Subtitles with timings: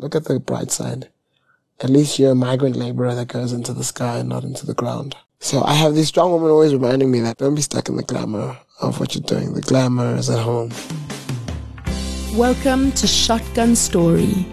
[0.00, 1.08] look at the bright side.
[1.80, 4.74] At least you're a migrant laborer that goes into the sky and not into the
[4.74, 5.16] ground.
[5.40, 8.04] So I have these strong women always reminding me that don't be stuck in the
[8.04, 9.54] glamour of what you're doing.
[9.54, 10.70] The glamour is at home.
[12.36, 14.46] Welcome to Shotgun Story,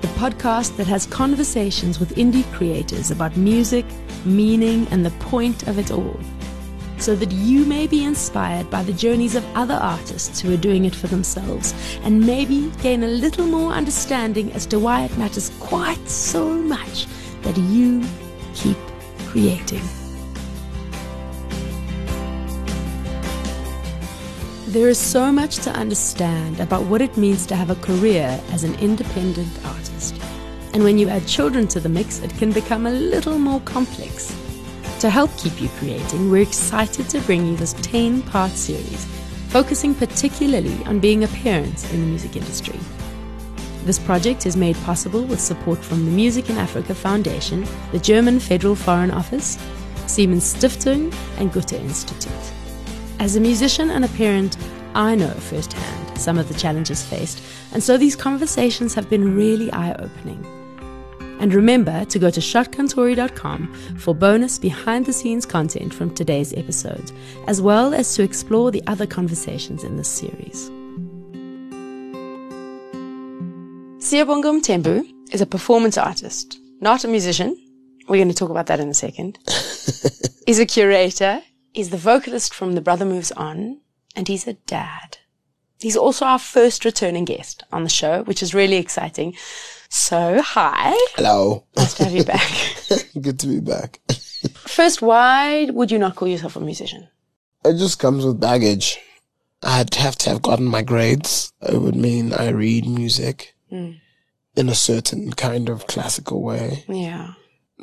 [0.00, 3.84] the podcast that has conversations with indie creators about music,
[4.24, 6.18] meaning, and the point of it all,
[6.98, 10.84] so that you may be inspired by the journeys of other artists who are doing
[10.84, 15.50] it for themselves, and maybe gain a little more understanding as to why it matters
[15.60, 17.06] quite so much
[17.42, 18.02] that you
[18.54, 18.78] keep
[19.26, 19.82] creating.
[24.68, 28.62] There is so much to understand about what it means to have a career as
[28.62, 30.14] an independent artist.
[30.74, 34.34] And when you add children to the mix, it can become a little more complex.
[35.00, 39.04] To help keep you creating, we're excited to bring you this 10 part series,
[39.48, 42.80] focusing particularly on being a parent in the music industry.
[43.84, 48.40] This project is made possible with support from the Music in Africa Foundation, the German
[48.40, 49.58] Federal Foreign Office,
[50.06, 52.52] Siemens Stiftung, and Goethe Institute.
[53.18, 54.56] As a musician and a parent,
[54.94, 57.42] I know firsthand some of the challenges faced,
[57.74, 60.65] and so these conversations have been really eye opening.
[61.38, 67.12] And remember to go to shotgunstory.com for bonus behind the scenes content from today's episode,
[67.46, 70.70] as well as to explore the other conversations in this series.
[73.98, 77.56] Siyabonga Mthembu is a performance artist, not a musician.
[78.08, 79.38] We're going to talk about that in a second.
[80.46, 81.42] He's a curator,
[81.76, 83.82] He's the vocalist from The Brother Moves On,
[84.16, 85.18] and he's a dad.
[85.78, 89.36] He's also our first returning guest on the show, which is really exciting.
[89.88, 90.94] So, hi.
[91.14, 91.64] Hello.
[91.76, 92.50] Nice to have you back.
[93.20, 94.00] Good to be back.
[94.54, 97.08] First, why would you not call yourself a musician?
[97.64, 98.98] It just comes with baggage.
[99.62, 101.52] I'd have to have gotten my grades.
[101.62, 103.98] It would mean I read music Mm.
[104.54, 106.84] in a certain kind of classical way.
[106.88, 107.32] Yeah.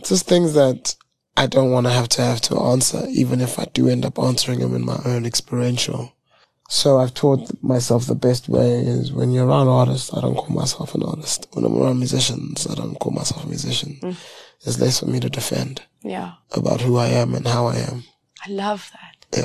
[0.05, 0.95] Just things that
[1.35, 4.17] I don't want to have to have to answer, even if I do end up
[4.17, 6.13] answering them in my own experiential.
[6.73, 10.49] So I've taught myself the best way is when you're around artists, I don't call
[10.49, 11.47] myself an artist.
[11.53, 13.99] When I'm around musicians, I don't call myself a musician.
[14.01, 14.17] Mm.
[14.65, 16.31] It's less for me to defend Yeah.
[16.51, 18.05] about who I am and how I am.
[18.43, 19.39] I love that.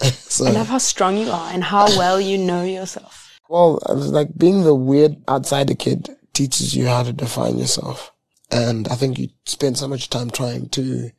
[0.00, 0.10] Yeah.
[0.12, 3.40] so, I love how strong you are and how well you know yourself.
[3.48, 8.12] well, like being the weird outsider kid teaches you how to define yourself.
[8.52, 11.10] And I think you spend so much time trying to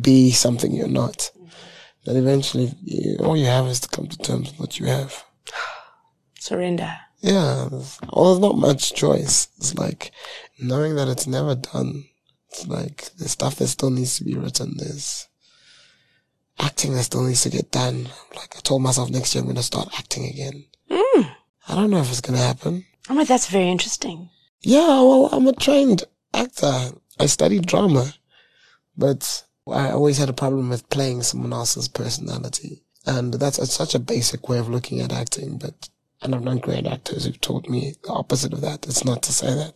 [0.00, 1.30] be something you're not
[2.04, 2.72] that eventually
[3.20, 5.24] all you have is to come to terms with what you have.
[6.38, 6.96] Surrender.
[7.20, 7.68] Yeah.
[7.70, 9.48] Well, there's not much choice.
[9.58, 10.12] It's like
[10.58, 12.04] knowing that it's never done.
[12.50, 14.76] It's like the stuff that still needs to be written.
[14.76, 15.28] There's
[16.58, 18.08] acting that still needs to get done.
[18.34, 20.64] Like I told myself next year I'm going to start acting again.
[20.90, 21.30] Mm.
[21.68, 22.84] I don't know if it's going to happen.
[23.10, 24.30] Oh, my, that's very interesting.
[24.62, 26.04] Yeah, well, I'm a trained
[26.34, 26.90] actor.
[27.18, 28.12] I studied drama,
[28.96, 32.82] but I always had a problem with playing someone else's personality.
[33.06, 35.88] And that's it's such a basic way of looking at acting, but,
[36.20, 38.86] and I've known great actors who've taught me the opposite of that.
[38.86, 39.74] It's not to say that,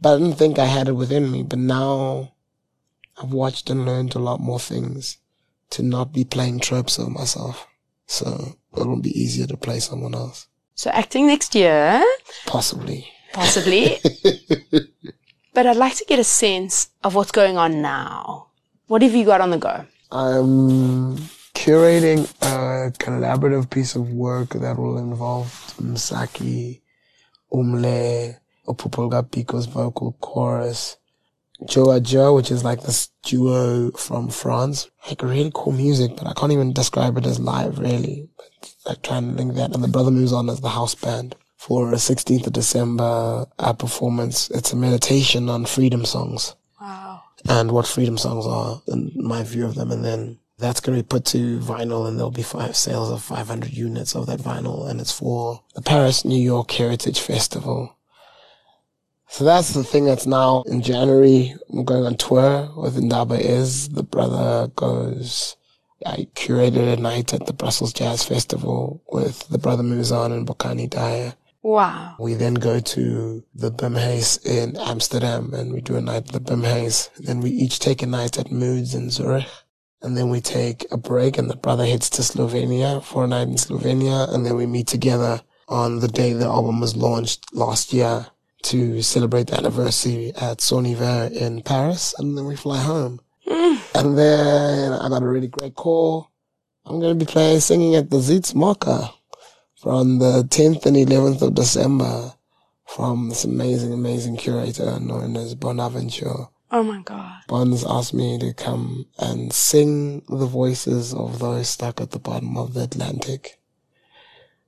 [0.00, 2.32] but I didn't think I had it within me, but now
[3.22, 5.18] I've watched and learned a lot more things
[5.70, 7.66] to not be playing tropes of myself.
[8.06, 10.48] So it'll be easier to play someone else.
[10.74, 12.02] So, acting next year,
[12.46, 13.06] Possibly.
[13.32, 13.98] possibly.
[15.54, 18.48] but I'd like to get a sense of what's going on now.
[18.92, 19.86] What have you got on the go?
[20.10, 21.16] I'm
[21.54, 25.46] curating a collaborative piece of work that will involve
[25.80, 26.82] Msaki,
[27.50, 28.36] Umle,
[28.68, 30.98] Opupolga Pico's vocal chorus,
[31.64, 34.90] Joa Joe, which is like this duo from France.
[35.08, 38.28] Like really cool music, but I can't even describe it as live really.
[38.36, 39.74] But I try and link that.
[39.74, 43.46] And the Brother Moves On as the house band for a 16th of December
[43.78, 44.50] performance.
[44.50, 46.56] It's a meditation on freedom songs.
[47.48, 49.90] And what freedom songs are in my view of them.
[49.90, 53.22] And then that's going to be put to vinyl and there'll be five sales of
[53.22, 54.88] 500 units of that vinyl.
[54.88, 57.96] And it's for the Paris, New York Heritage Festival.
[59.28, 61.54] So that's the thing that's now in January.
[61.72, 63.88] I'm going on tour with Ndaba Is.
[63.88, 65.56] The brother goes,
[66.04, 70.90] I curated a night at the Brussels Jazz Festival with the brother On and Bokani
[70.90, 71.34] Dyer.
[71.62, 72.16] Wow.
[72.18, 76.40] We then go to the Bimhuis in Amsterdam and we do a night at the
[76.40, 77.10] Bimhuis.
[77.18, 79.46] Then we each take a night at Moods in Zurich.
[80.02, 83.46] And then we take a break and the brother heads to Slovenia for a night
[83.46, 84.32] in Slovenia.
[84.34, 88.26] And then we meet together on the day the album was launched last year
[88.62, 92.12] to celebrate the anniversary at Soniver in Paris.
[92.18, 93.20] And then we fly home.
[93.46, 93.78] Mm.
[93.94, 96.32] And then I got a really great call.
[96.84, 99.14] I'm going to be playing, singing at the Zeitz MOCAA
[99.82, 102.34] from the 10th and 11th of December
[102.86, 106.46] from this amazing, amazing curator known as Bonaventure.
[106.70, 107.40] Oh my God.
[107.48, 112.56] Bonds asked me to come and sing the voices of those stuck at the bottom
[112.56, 113.58] of the Atlantic.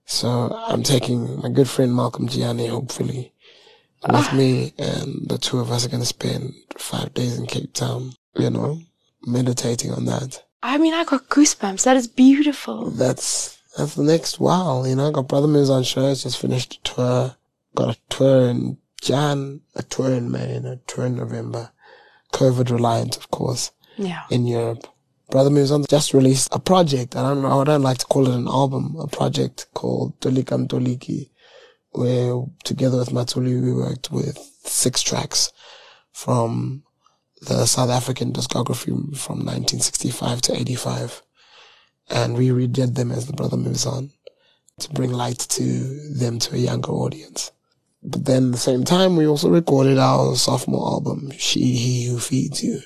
[0.05, 3.33] So I'm taking my good friend Malcolm Jiyane, hopefully,
[4.03, 4.35] with ah.
[4.35, 8.15] me, and the two of us are going to spend five days in Cape Town,
[8.37, 8.81] you know,
[9.25, 10.43] meditating on that.
[10.61, 11.85] I mean, I got goosebumps.
[11.85, 12.91] That is beautiful.
[12.91, 16.75] That's, that's the next while, you know, I got Brother Moves on shows, just finished
[16.77, 17.37] a tour,
[17.75, 21.71] got a tour in Jan, a tour in May, and a tour in November.
[22.33, 24.23] COVID reliant, of course, Yeah.
[24.31, 24.87] in Europe.
[25.31, 27.17] Brother Moves on just released a project.
[27.17, 30.57] I don't know, I don't like to call it an album, a project called Tolika
[30.67, 31.31] Mtoliki,
[31.93, 35.53] where together with Matsuli, we worked with six tracks
[36.13, 36.83] from
[37.43, 41.23] the South African discography from 1965 to 85.
[42.11, 44.11] And we redid them as the Brother Moves On
[44.81, 45.63] to bring light to
[46.15, 47.53] them to a younger audience.
[48.03, 52.19] But then at the same time, we also recorded our sophomore album, She, He Who
[52.19, 52.81] Feeds You,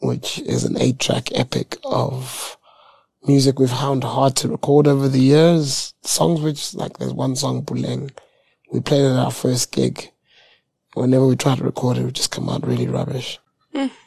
[0.00, 2.58] which is an eight track epic of
[3.26, 5.94] music we've found hard to record over the years.
[6.02, 8.10] Songs which, like, there's one song, Puleng,
[8.70, 10.10] we played at our first gig.
[10.94, 13.38] Whenever we try to record it, it would just come out really rubbish.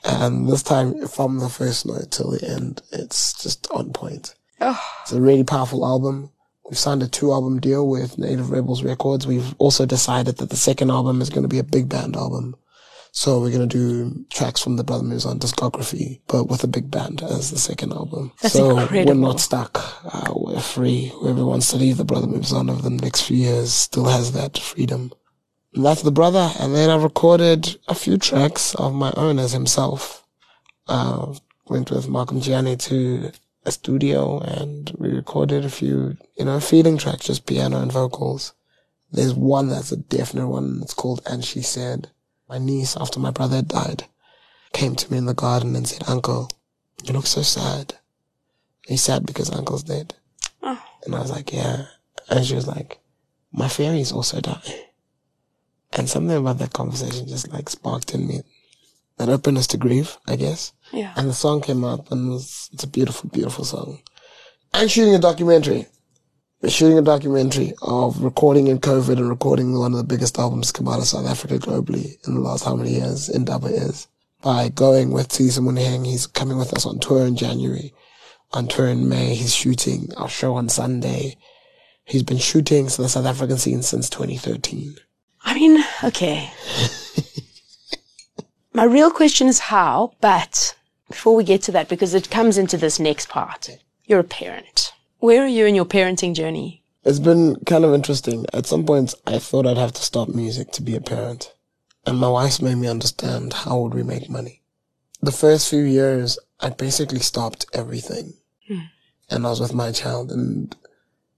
[0.03, 4.35] And this time, from the first note till the end, it's just on point.
[4.61, 6.31] Oh, It's a really powerful album.
[6.69, 9.25] We've signed a two album deal with Native Rebels Records.
[9.25, 12.55] We've also decided that the second album is going to be a big band album.
[13.11, 16.67] So we're going to do tracks from the Brother Moves on discography, but with a
[16.67, 18.31] big band as the second album.
[18.39, 19.15] That's so incredible.
[19.15, 19.79] we're not stuck.
[20.13, 21.07] Uh, we're free.
[21.15, 24.33] Whoever wants to leave the Brother Moves on over the next few years still has
[24.33, 25.11] that freedom.
[25.73, 26.51] That's the brother.
[26.59, 30.25] And then I recorded a few tracks of my own as himself.
[30.87, 31.35] Uh,
[31.67, 33.31] went with Malcolm Jiyane to
[33.65, 38.53] a studio and we recorded a few, you know, feeling tracks, just piano and vocals.
[39.11, 40.79] There's one that's a definite one.
[40.81, 42.09] It's called And She Said.
[42.47, 44.05] My niece, after my brother had died,
[44.73, 46.49] came to me in the garden and said, Uncle,
[47.03, 47.95] you look so sad.
[48.87, 50.15] He's sad because Uncle's dead.
[50.63, 50.81] Oh.
[51.05, 51.85] And I was like, yeah.
[52.27, 52.99] And she was like,
[53.51, 54.88] my fairies also die.
[55.93, 58.41] And something about that conversation just like sparked in me
[59.19, 60.73] that openness to grief, I guess.
[60.93, 61.13] yeah.
[61.15, 63.99] And the song came up and it was, it's a beautiful, beautiful song.
[64.73, 65.87] And shooting a documentary.
[66.61, 70.67] We're shooting a documentary of recording in COVID and recording one of the biggest albums
[70.67, 73.69] to come out of South Africa globally in the last how many years, in double
[73.69, 74.07] years.
[74.41, 77.93] By going with Tisa Muniheng, he's coming with us on tour in January.
[78.51, 81.37] On tour in May, he's shooting our show on Sunday.
[82.05, 84.95] He's been shooting the South African scene since 2013.
[85.43, 86.51] I mean, okay.
[88.73, 90.75] My real question is how, but
[91.09, 93.69] before we get to that, because it comes into this next part,
[94.05, 94.93] you're a parent.
[95.19, 96.83] Where are you in your parenting journey?
[97.03, 98.45] It's been kind of interesting.
[98.53, 101.53] At some points, I thought I'd have to stop music to be a parent.
[102.05, 104.61] And my wife's made me understand how would we make money.
[105.21, 108.33] The first few years, I basically stopped everything.
[108.67, 108.79] Hmm.
[109.29, 110.31] And I was with my child.
[110.31, 110.75] And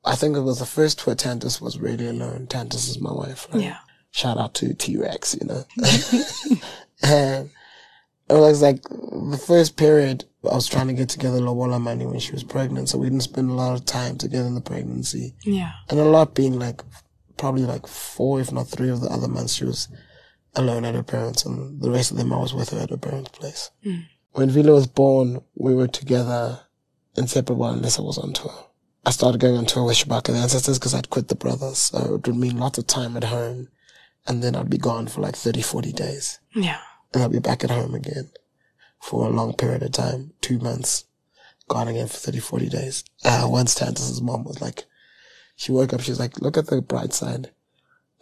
[0.06, 2.47] I think it was the first tour Tantus was really alone.
[2.47, 3.63] Tantus is my wife, right?
[3.63, 3.77] Yeah.
[4.11, 5.63] Shout out to T-Rex, you know.
[7.03, 7.49] and
[8.29, 12.19] it was like the first period I was trying to get together Lobola money when
[12.19, 12.89] she was pregnant.
[12.89, 15.71] So we didn't spend a lot of time together in the pregnancy Yeah.
[15.89, 16.81] and a lot being like
[17.37, 19.87] probably like four, if not three of the other months she was
[20.55, 22.97] alone at her parents, and the rest of them I was with her at her
[22.97, 23.71] parents' place.
[23.83, 23.99] Hmm.
[24.33, 26.59] When Vila was born, we were together,
[27.15, 28.53] inseparable unless I was on tour.
[29.06, 32.15] I started going on tour with Shabaka the Ancestors because I'd quit the brothers, so
[32.15, 33.69] it would mean lots of time at home,
[34.28, 36.80] and then I'd be gone for like 30, 40 days, Yeah.
[37.13, 38.30] and I'd be back at home again
[38.99, 41.06] for a long period of time, two months,
[41.68, 43.04] gone again for 30, 40 days.
[43.23, 44.85] Uh, once Tantus's mom was like,
[45.56, 47.51] she woke up, she was like, look at the bright side.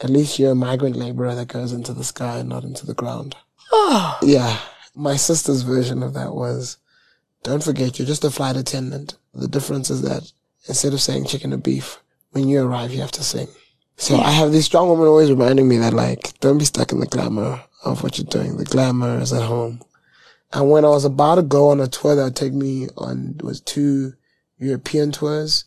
[0.02, 2.94] At least you're a migrant laborer that goes into the sky and not into the
[2.94, 3.36] ground.
[3.72, 4.58] Oh, Yeah.
[4.96, 6.78] My sister's version of that was,
[7.44, 9.16] don't forget, you're just a flight attendant.
[9.34, 10.32] The difference is that
[10.68, 12.00] instead of saying chicken or beef,
[12.32, 13.48] when you arrive, you have to sing.
[14.00, 17.02] So I have these strong women always reminding me that like, don't be stuck in
[17.02, 18.56] the glamour of what you're doing.
[18.56, 19.82] The glamour is at home.
[20.54, 23.36] And when I was about to go on a tour that would take me on,
[23.38, 24.14] it was two
[24.58, 25.66] European tours,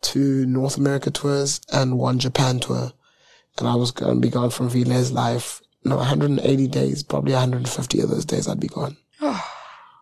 [0.00, 2.92] two North America tours, and one Japan tour.
[3.58, 5.62] And I was going to be gone from Vile's life.
[5.84, 8.96] No, 180 days, probably 150 of those days I'd be gone.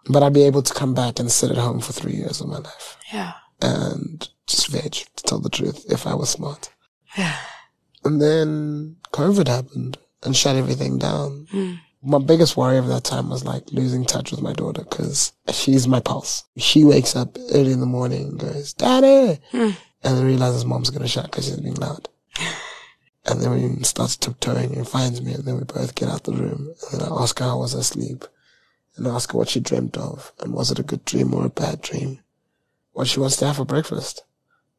[0.09, 2.47] But I'd be able to come back and sit at home for three years of
[2.47, 3.33] my life yeah.
[3.61, 6.71] and just veg, to tell the truth, if I was smart.
[7.19, 7.37] Yeah.
[8.07, 11.49] And then COVID happened and shut everything down.
[11.51, 11.75] Hmm.
[12.03, 15.89] My biggest worry of that time was like losing touch with my daughter because she's
[15.89, 16.45] my pulse.
[16.57, 19.41] She wakes up early in the morning and goes, Daddy!
[19.51, 19.71] Hmm.
[20.05, 22.09] And then realizes mom's going to shout because she's being loud.
[23.29, 26.33] And then we starts tiptoeing and finds me and then we both get out the
[26.33, 28.25] room and then I ask her how was her sleep
[28.95, 31.45] and I ask her what she dreamt of and was it a good dream or
[31.45, 32.21] a bad dream?
[32.93, 34.23] What she wants to have for breakfast.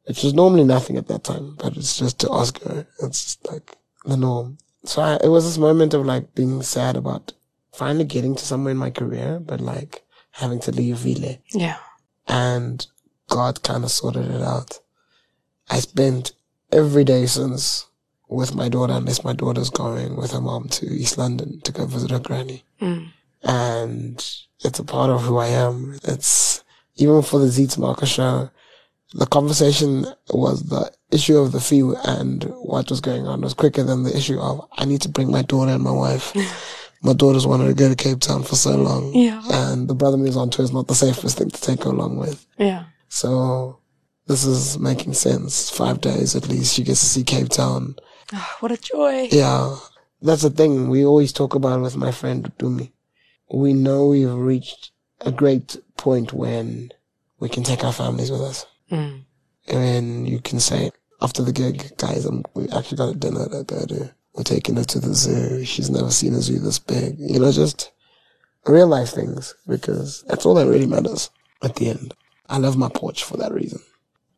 [0.08, 2.86] Which was normally nothing at that time, but it's just to ask her.
[3.02, 4.58] It's just like the norm.
[4.84, 7.34] So I, it was this moment of like being sad about
[7.72, 11.36] finally getting to somewhere in my career, but like having to leave Vile.
[11.52, 11.76] Yeah.
[12.26, 12.86] And
[13.28, 14.80] God kind of sorted it out.
[15.68, 16.32] I spent
[16.72, 17.86] every day since
[18.28, 21.86] with my daughter, unless my daughter's going with her mom to East London to go
[21.86, 22.64] visit her granny.
[22.80, 23.08] Mm.
[23.42, 24.16] And
[24.64, 25.98] it's a part of who I am.
[26.04, 26.62] It's
[26.96, 28.50] even for the Zeitz MOCAA show,
[29.14, 33.82] the conversation was the issue of the fee and what was going on was quicker
[33.82, 36.34] than the issue of I need to bring my daughter and my wife.
[37.02, 39.14] my daughter's wanted to go to Cape Town for so long.
[39.14, 39.40] Yeah.
[39.50, 42.18] And the brother moves on to is not the safest thing to take her along
[42.18, 42.46] with.
[42.58, 42.84] Yeah.
[43.08, 43.78] So
[44.26, 45.70] this is making sense.
[45.70, 46.74] Five days at least.
[46.74, 47.96] She gets to see Cape Town.
[48.34, 49.28] Oh, what a joy.
[49.30, 49.76] Yeah.
[50.20, 52.92] That's the thing we always talk about with my friend Dumi.
[53.50, 54.90] We know we've reached
[55.22, 56.90] a great point when
[57.40, 58.66] we can take our families with us.
[58.90, 59.24] Mm.
[59.68, 60.90] And you can say,
[61.20, 64.10] after the gig, guys, I'm, we actually got a dinner to go.
[64.34, 65.64] We're taking her to the zoo.
[65.64, 67.16] She's never seen a zoo this big.
[67.18, 67.92] You know, just
[68.66, 71.30] real life things because that's all that really matters
[71.62, 72.14] at the end.
[72.48, 73.80] I love my porch for that reason.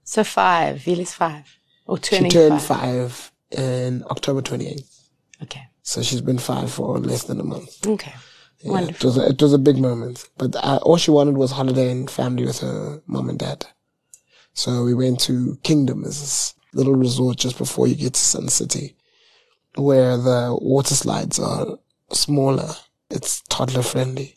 [0.04, 0.82] So five.
[0.82, 1.58] Vile's five.
[1.86, 3.12] Or turning she turned five.
[3.12, 5.08] five in October 28th.
[5.42, 5.62] Okay.
[5.82, 7.86] So she's been five for less than a month.
[7.86, 8.14] Okay.
[8.60, 8.96] Yeah, Wonderful.
[8.96, 10.28] It was, a, it was a big moment.
[10.36, 13.66] But uh, all she wanted was holiday and family with her mom and dad.
[14.52, 18.48] So we went to Kingdom, is this little resort just before you get to Sun
[18.48, 18.96] City,
[19.76, 21.78] where the water slides are
[22.12, 22.70] smaller.
[23.10, 24.36] It's toddler friendly.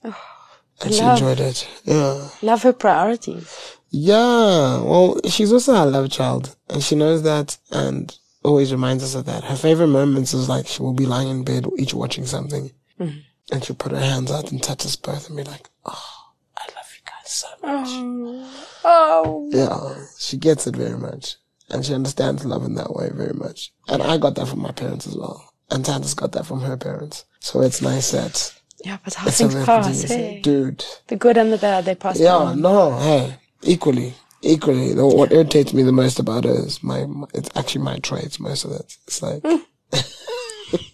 [0.82, 1.68] and she enjoyed it.
[1.84, 2.30] Yeah.
[2.42, 3.78] Love her priorities.
[3.90, 4.82] Yeah.
[4.82, 9.26] Well, she's also a love child and she knows that and always reminds us of
[9.26, 9.44] that.
[9.44, 13.20] Her favorite moments is like she will be lying in bed, each watching something mm-hmm.
[13.52, 16.64] and she'll put her hands out and touch us both and be like, oh, I
[16.76, 18.50] love you guys so oh, much.
[18.84, 19.50] Oh.
[19.52, 20.06] Yeah.
[20.18, 21.36] She gets it very much
[21.70, 23.72] and she understands love in that way very much.
[23.88, 25.54] And I got that from my parents as well.
[25.72, 27.26] And Tanta's got that from her parents.
[27.40, 30.40] So it's nice that Yeah, but how it's a things pass, hey?
[30.42, 30.86] Dude.
[31.08, 32.62] The good and the bad, they pass Yeah, on.
[32.62, 34.94] no, hey, equally, equally.
[34.94, 38.40] The- What irritates me the most about her is my, my- it's actually my traits,
[38.40, 38.98] most of it.
[39.08, 39.62] It's like, mm.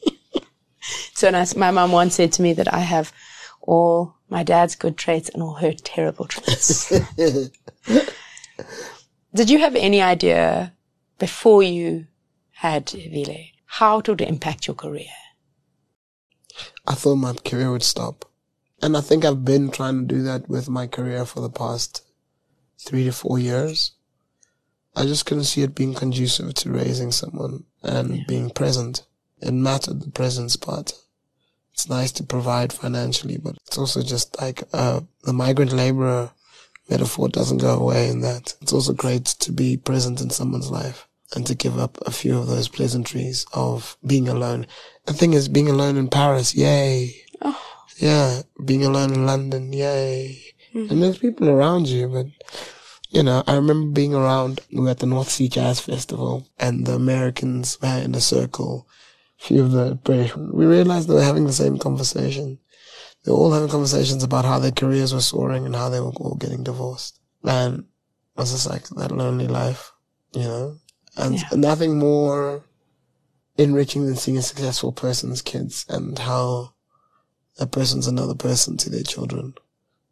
[1.20, 1.54] So nice.
[1.54, 3.12] My mom once said to me that I have
[3.62, 6.90] all my dad's good traits and all her terrible traits.
[9.34, 10.74] Did you have any idea
[11.18, 12.08] before you
[12.52, 15.06] had Vile how it would impact your career?
[16.88, 18.26] I thought my career would stop.
[18.82, 22.06] And I think I've been trying to do that with my career for the past
[22.78, 23.92] three to four years.
[24.96, 29.06] I just couldn't see it being conducive to raising someone and being present.
[29.42, 30.94] It mattered the presence part.
[31.80, 36.30] It's nice to provide financially, but it's also just like, uh, the migrant laborer
[36.90, 38.54] metaphor doesn't go away in that.
[38.62, 42.38] It's also great to be present in someone's life and to give up a few
[42.38, 44.68] of those pleasantries of being alone.
[45.06, 47.16] The thing is, being alone in Paris, yay.
[47.96, 50.38] Yeah, being alone in London, yay.
[50.74, 52.26] And there's people around you, but
[53.10, 56.86] you know, I remember being around, we were at the North Sea Jazz Festival and
[56.86, 58.86] the Americans were in a circle,
[59.40, 62.60] few of the British, we realized they were having the same conversation.
[63.24, 66.12] They were all having conversations about how their careers were soaring and how they were
[66.18, 67.20] all getting divorced.
[67.44, 67.86] And it
[68.38, 69.92] was just like that lonely life,
[70.34, 70.78] you know,
[71.18, 71.50] and Yeah.
[71.56, 72.64] nothing more
[73.58, 76.74] enriching than seeing a successful person's kids and how
[77.60, 79.54] a person's another person to their children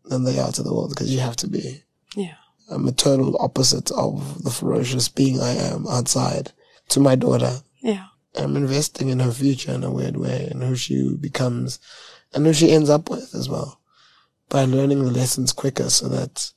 [0.06, 1.84] than they are to the world because you have to be.
[2.16, 2.36] Yeah.
[2.70, 6.52] I'm a total opposite of the ferocious being I am outside
[6.90, 7.62] to my daughter.
[7.82, 8.08] Yeah.
[8.38, 11.80] I'm investing in her future in a weird way and who she becomes
[12.34, 13.80] and who she ends up with as well
[14.50, 16.52] by learning the lessons quicker so that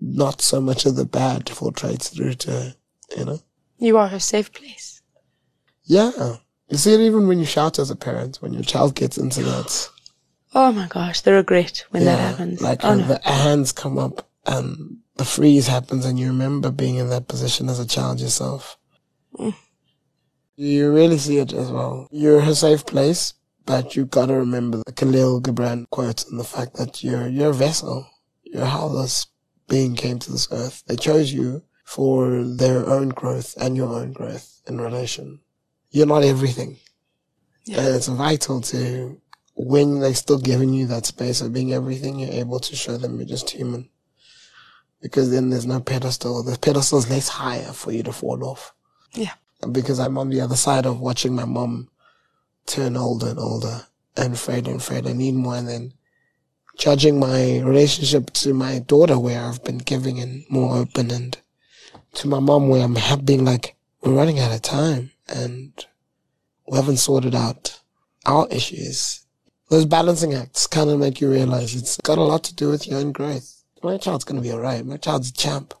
[0.00, 2.74] not so much of the bad filtrates through to her,
[3.16, 3.38] you know?
[3.78, 5.02] You are her safe place.
[5.84, 6.36] Yeah.
[6.68, 9.42] You see it even when you shout as a parent, when your child gets into
[9.44, 9.88] that.
[10.54, 12.60] Oh my gosh, the regret when that Yeah, happens.
[12.60, 13.06] Like oh when no.
[13.08, 17.68] the hands come up and the freeze happens and you remember being in that position
[17.68, 18.78] as a child yourself.
[19.38, 19.54] Mm.
[20.56, 22.08] You really see it as well.
[22.10, 23.34] You're a safe place,
[23.66, 27.54] but you've gotta remember the Khalil Gibran quote and the fact that you're, you're a
[27.54, 28.08] vessel.
[28.42, 29.26] You're how this
[29.68, 30.82] being came to this earth.
[30.86, 35.40] They chose you for their own growth and your own growth in relation.
[35.90, 36.78] You're not everything.
[37.68, 39.20] And it's vital to,
[39.56, 43.16] when they're still giving you that space of being everything, you're able to show them
[43.16, 43.90] you're just human.
[45.02, 46.42] Because then there's no pedestal.
[46.42, 48.72] The pedestal's less higher for you to fall off.
[49.12, 49.34] Yeah.
[49.72, 51.88] Because I'm on the other side of watching my mom
[52.66, 53.86] turn older and older
[54.16, 55.92] and frailer and frailer, need more, and then
[56.76, 61.38] judging my relationship to my daughter where I've been giving and more open and
[62.14, 65.72] to my mom where I'm being like, we're running out of time and
[66.68, 67.80] we haven't sorted out
[68.24, 69.24] our issues.
[69.68, 72.86] Those balancing acts kind of make you realize it's got a lot to do with
[72.86, 73.62] your own growth.
[73.82, 74.84] My child's going to be alright.
[74.84, 75.74] My child's a champ.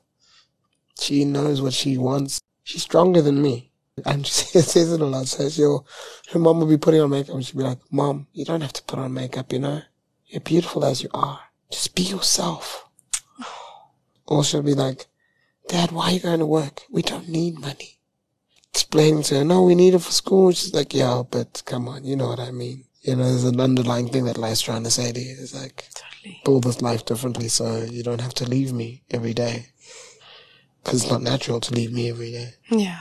[0.98, 2.40] She knows what she wants.
[2.66, 3.70] She's stronger than me.
[4.04, 5.28] And she says it a lot.
[5.28, 5.86] So she'll,
[6.32, 8.72] her mom will be putting on makeup and she'll be like, Mom, you don't have
[8.72, 9.82] to put on makeup, you know?
[10.26, 11.38] You're beautiful as you are.
[11.70, 12.88] Just be yourself.
[14.26, 15.06] Or she'll be like,
[15.68, 16.82] Dad, why are you going to work?
[16.90, 18.00] We don't need money.
[18.72, 20.50] Explaining to her, no, we need it for school.
[20.50, 22.86] She's like, yeah, but come on, you know what I mean.
[23.02, 25.36] You know, there's an underlying thing that life's trying to say to you.
[25.38, 26.40] It's like, totally.
[26.44, 29.66] build this life differently so you don't have to leave me every day.
[30.86, 32.50] Cause it's not natural to leave me every day.
[32.70, 33.00] Yeah.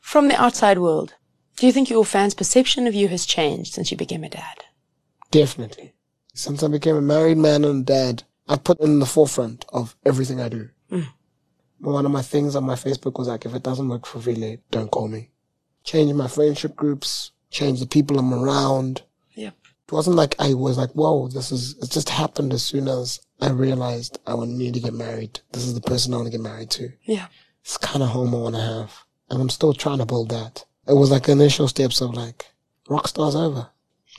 [0.00, 1.14] From the outside world,
[1.56, 4.64] do you think your fans' perception of you has changed since you became a dad?
[5.30, 5.94] Definitely.
[6.34, 9.96] Since I became a married man and a dad, I put in the forefront of
[10.04, 10.68] everything I do.
[10.90, 11.08] Mm.
[11.78, 14.58] One of my things on my Facebook was like, if it doesn't work for Vile,
[14.70, 15.30] don't call me.
[15.84, 19.02] Change my friendship groups, change the people I'm around.
[19.88, 23.20] It wasn't like I was like, whoa, this is, it just happened as soon as
[23.40, 25.40] I realized I would need to get married.
[25.52, 26.92] This is the person I want to get married to.
[27.04, 27.26] Yeah.
[27.62, 28.98] It's kind of home I want to have.
[29.30, 30.64] And I'm still trying to build that.
[30.88, 32.46] It was like initial steps of like,
[32.88, 33.68] rock star's over.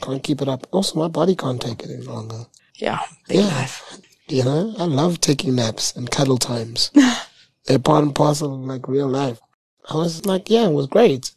[0.01, 0.67] Can't keep it up.
[0.71, 2.45] Also, my body can't take it any longer.
[2.75, 3.47] Yeah, big yeah.
[3.47, 3.99] life.
[4.27, 6.91] You know, I love taking naps and cuddle times.
[7.65, 9.39] They're part and parcel of like real life.
[9.89, 11.31] I was like, yeah, it was great.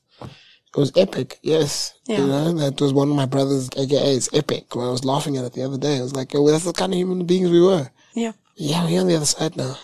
[0.73, 1.95] It was epic, yes.
[2.07, 2.19] Yeah.
[2.19, 4.67] You know, that was one of my brothers, aka it's epic.
[4.75, 5.99] I was laughing at it the other day.
[5.99, 7.91] I was like, yo, that's the kind of human beings we were.
[8.15, 8.33] Yeah.
[8.55, 9.77] Yeah, we're on the other side now.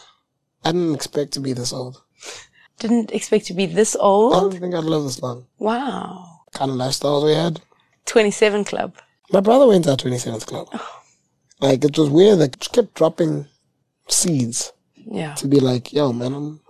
[0.64, 2.02] I didn't expect to be this old.
[2.78, 4.34] Didn't expect to be this old?
[4.34, 5.46] I didn't think I'd live this long.
[5.58, 6.42] Wow.
[6.52, 7.60] Kind of lifestyles we had.
[8.04, 8.94] 27 Club.
[9.32, 10.68] My brother went to our 27th Club.
[10.72, 11.02] Oh.
[11.60, 12.38] Like, it was weird.
[12.38, 13.46] Like, just kept dropping
[14.08, 14.72] seeds.
[14.94, 15.34] Yeah.
[15.34, 16.60] To be like, yo, man, I'm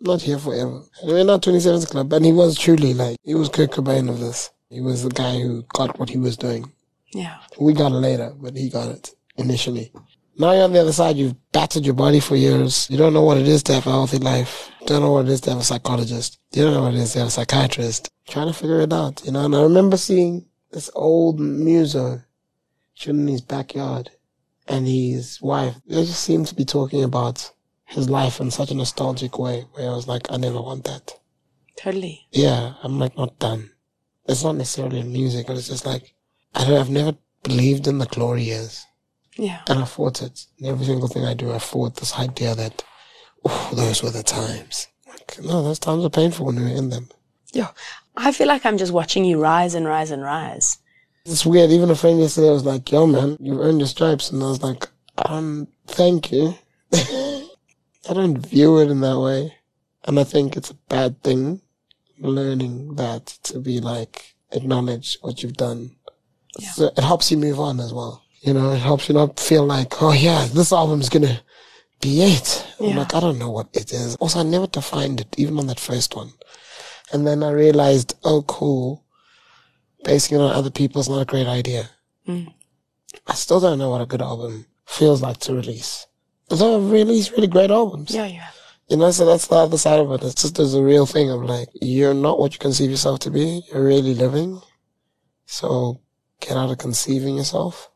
[0.00, 0.82] not here forever.
[1.02, 2.12] We're not 27th Club.
[2.12, 4.50] And he was truly like, he was Kurt Cobain of this.
[4.70, 6.70] He was the guy who got what he was doing.
[7.12, 7.38] Yeah.
[7.58, 9.92] We got it later, but he got it initially.
[10.36, 11.16] Now you're on the other side.
[11.16, 12.88] You've battered your body for years.
[12.90, 14.70] You don't know what it is to have a healthy life.
[14.80, 16.38] You don't know what it is to have a psychologist.
[16.52, 18.10] You don't know what it is to have a psychiatrist.
[18.28, 19.44] Trying to figure it out, you know.
[19.44, 22.22] And I remember seeing this old muso
[22.94, 24.10] shooting in his backyard
[24.68, 27.50] and his wife, they just seemed to be talking about
[27.88, 31.18] his life in such a nostalgic way where I was like, I never want that.
[31.76, 32.26] Totally.
[32.32, 33.70] Yeah, I'm like not done.
[34.28, 36.14] It's not necessarily a music, but it's just like,
[36.54, 38.84] I don't, I've never believed in the glory years.
[39.36, 39.60] Yeah.
[39.68, 40.44] And I fought it.
[40.58, 42.84] In every single thing I do, I fought this idea that,
[43.44, 44.88] oh, those were the times.
[45.06, 47.08] Like, no, those times are painful when we are in them.
[47.52, 47.68] Yeah.
[48.16, 50.78] I feel like I'm just watching you rise and rise and rise.
[51.24, 51.70] It's weird.
[51.70, 54.30] Even a friend yesterday was like, yo, man, you've earned your stripes.
[54.30, 56.54] And I was like, um, thank you.
[58.08, 59.54] I don't view it in that way.
[60.04, 61.60] And I think it's a bad thing
[62.18, 65.96] learning that to be like, acknowledge what you've done.
[66.58, 66.70] Yeah.
[66.70, 68.24] So it helps you move on as well.
[68.40, 71.40] You know, it helps you not feel like, oh yeah, this album's gonna
[72.00, 72.66] be it.
[72.80, 72.90] Yeah.
[72.90, 74.16] I'm like, I don't know what it is.
[74.16, 76.32] Also, I never defined it, even on that first one.
[77.12, 79.04] And then I realized, oh cool,
[80.04, 81.90] basing it on other people is not a great idea.
[82.26, 82.54] Mm.
[83.26, 86.06] I still don't know what a good album feels like to release.
[86.50, 88.14] I've released really great albums.
[88.14, 88.48] Yeah, yeah.
[88.88, 90.22] You know, so that's the other side of it.
[90.22, 93.30] It's just there's a real thing of like, you're not what you conceive yourself to
[93.30, 93.62] be.
[93.70, 94.60] You're really living.
[95.44, 96.00] So
[96.40, 97.90] get out of conceiving yourself.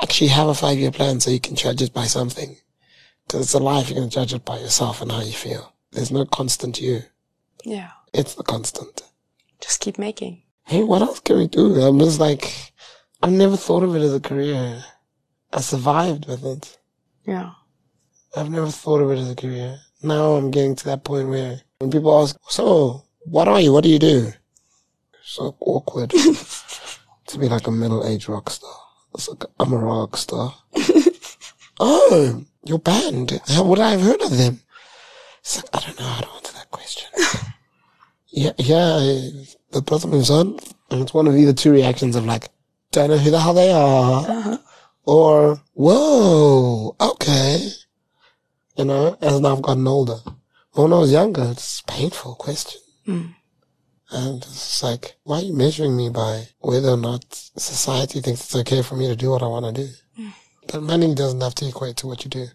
[0.00, 2.56] Actually have a five year plan so you can judge it by something.
[3.28, 5.74] Cause it's a life, you're going to judge it by yourself and how you feel.
[5.92, 7.02] There's no constant you.
[7.64, 7.90] Yeah.
[8.12, 9.02] It's the constant.
[9.60, 10.42] Just keep making.
[10.64, 11.80] Hey, what else can we do?
[11.80, 12.72] I'm just like,
[13.22, 14.82] I've never thought of it as a career.
[15.52, 16.78] I survived with it.
[17.26, 17.52] Yeah.
[18.34, 19.78] I've never thought of it as a career.
[20.02, 23.72] Now I'm getting to that point where when people ask, so what are you?
[23.72, 24.32] What do you do?
[25.22, 26.10] So awkward
[27.26, 28.70] to be like a middle-aged rock star.
[29.14, 30.54] It's like, I'm a rock star.
[31.80, 33.38] oh, your band.
[33.48, 34.60] How would I have heard of them?
[35.40, 37.10] It's like, I don't know how to answer that question.
[38.28, 39.30] yeah, yeah,
[39.72, 40.58] the brother moves on,
[40.90, 42.48] and it's one of either two reactions of like,
[42.92, 44.58] don't know who the hell they are, uh-huh.
[45.04, 47.68] or whoa, okay,
[48.76, 49.16] you know.
[49.20, 50.18] As now I've gotten older,
[50.74, 52.80] but when I was younger, it's a painful question.
[53.06, 53.34] Mm.
[54.10, 57.24] And it's like, why are you measuring me by whether or not
[57.56, 59.88] society thinks it's okay for me to do what I want to do?
[60.18, 60.32] Mm.
[60.70, 62.46] But money doesn't have to equate to what you do.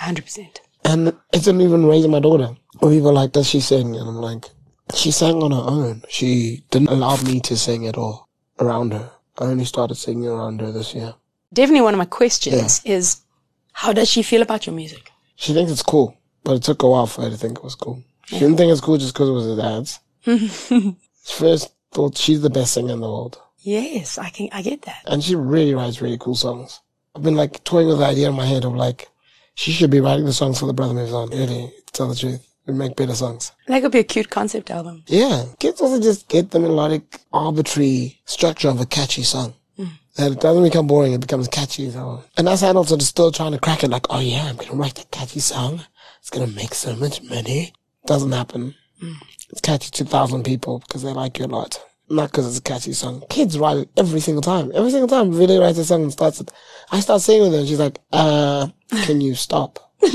[0.00, 0.58] 100%.
[0.84, 2.56] And it's didn't even raising my daughter.
[2.80, 3.94] Or people like, does she sing?
[3.96, 4.50] And I'm like,
[4.92, 6.02] She sang on her own.
[6.08, 8.28] She didn't allow me to sing at all
[8.60, 9.10] around her.
[9.38, 11.14] I only started singing around her this year.
[11.52, 13.22] Definitely one of my questions is
[13.72, 15.10] how does she feel about your music?
[15.44, 17.74] She thinks it's cool, but it took a while for her to think it was
[17.74, 18.02] cool.
[18.24, 20.00] She didn't think it's cool just because it was her dad's.
[20.24, 20.96] she
[21.34, 23.38] first thought she's the best singer in the world.
[23.58, 25.02] Yes, I can I get that.
[25.04, 26.80] And she really writes really cool songs.
[27.14, 29.10] I've been like toying with the idea in my head of like,
[29.54, 31.28] she should be writing the songs for the brother moves on.
[31.28, 32.48] Really, to tell the truth.
[32.66, 33.52] We make better songs.
[33.66, 35.04] That could be a cute concept album.
[35.08, 35.44] Yeah.
[35.58, 39.52] Kids also just get the melodic, arbitrary structure of a catchy song.
[39.76, 41.90] That it doesn't become boring, it becomes catchy.
[41.90, 42.22] So.
[42.36, 44.94] And us adults are still trying to crack it like, oh yeah, I'm gonna write
[44.96, 45.84] that catchy song.
[46.20, 47.72] It's gonna make so much money.
[48.06, 48.74] Doesn't happen.
[49.50, 51.82] It's catchy to thousand people because they like you a lot.
[52.08, 53.24] Not because it's a catchy song.
[53.28, 54.70] Kids write it every single time.
[54.74, 56.52] Every single time Vili writes a song and starts it.
[56.92, 58.68] I start singing with her and she's like, uh,
[59.04, 59.92] can you stop?
[60.02, 60.12] like,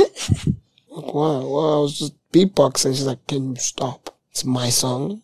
[0.89, 2.95] wow, well, I was just beatboxing.
[2.95, 4.15] She's like, can you stop?
[4.31, 5.23] It's my song.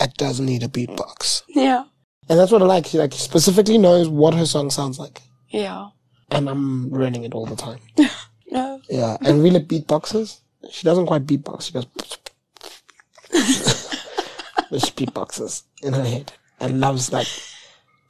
[0.00, 1.42] It doesn't need a beatbox.
[1.48, 1.84] Yeah.
[2.30, 2.86] And that's what I like.
[2.86, 5.20] She like specifically knows what her song sounds like.
[5.48, 5.88] Yeah.
[6.30, 7.80] And I'm ruining it all the time.
[8.52, 8.80] No.
[8.88, 9.16] Yeah.
[9.20, 10.40] And really beatboxes.
[10.72, 11.62] She doesn't quite beatbox.
[11.62, 12.18] She goes, but
[14.80, 17.28] she beatboxes in her head and loves like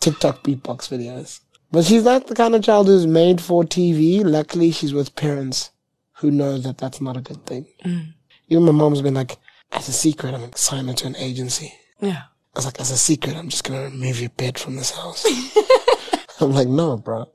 [0.00, 1.40] TikTok beatbox videos.
[1.70, 4.24] But she's not the kind of child who's made for TV.
[4.24, 5.72] Luckily, she's with parents
[6.14, 7.66] who know that that's not a good thing.
[7.84, 8.14] Mm.
[8.48, 9.36] Even my mom's been like,
[9.72, 11.74] as a secret, I'm going to sign her to an agency.
[12.00, 12.22] Yeah.
[12.54, 15.24] I was like, as a secret, I'm just gonna remove your bed from this house.
[16.40, 17.30] I'm like, no, bro.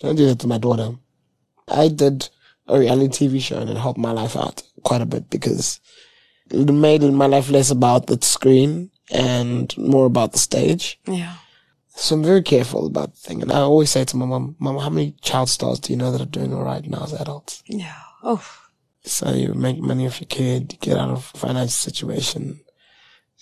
[0.00, 0.96] Don't do that to my daughter.
[1.68, 2.28] I did
[2.68, 5.80] a reality TV show and it helped my life out quite a bit because
[6.50, 11.00] it made my life less about the screen and more about the stage.
[11.06, 11.34] Yeah.
[11.88, 13.40] So I'm very careful about the thing.
[13.40, 16.12] And I always say to my mom, Mom, how many child stars do you know
[16.12, 17.62] that are doing all right now as adults?
[17.66, 17.94] Yeah.
[18.22, 18.44] Oh.
[19.04, 22.60] So you make money off your kid, you get out of a financial situation,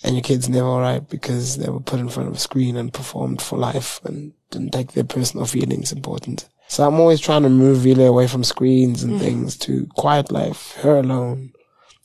[0.03, 2.93] and your kid's never alright because they were put in front of a screen and
[2.93, 6.47] performed for life and didn't take their personal feelings important.
[6.67, 9.19] So I'm always trying to move Vila away from screens and mm.
[9.19, 11.53] things to quiet life, her alone,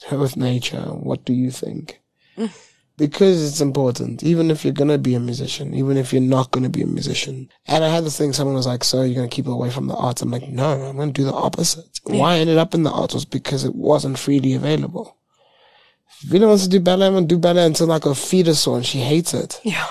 [0.09, 0.83] her with nature.
[0.83, 2.01] What do you think?
[2.37, 2.51] Mm.
[2.97, 6.69] Because it's important, even if you're gonna be a musician, even if you're not gonna
[6.69, 7.49] be a musician.
[7.67, 9.95] And I had this thing, someone was like, so you're gonna keep away from the
[9.95, 10.21] arts?
[10.21, 11.99] I'm like, no, I'm gonna do the opposite.
[12.05, 15.17] Why I ended up in the arts was because it wasn't freely available.
[16.23, 18.99] Vila wants to do ballet, I'm gonna do ballet until like a fetus and she
[18.99, 19.61] hates it.
[19.65, 19.87] Yeah.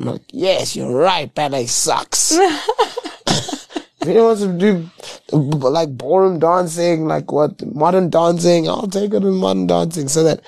[0.00, 2.36] I'm like, yes, you're right, ballet sucks.
[4.08, 4.90] anyone wants to do
[5.32, 10.40] like ballroom dancing, like what, modern dancing, I'll take her to modern dancing so that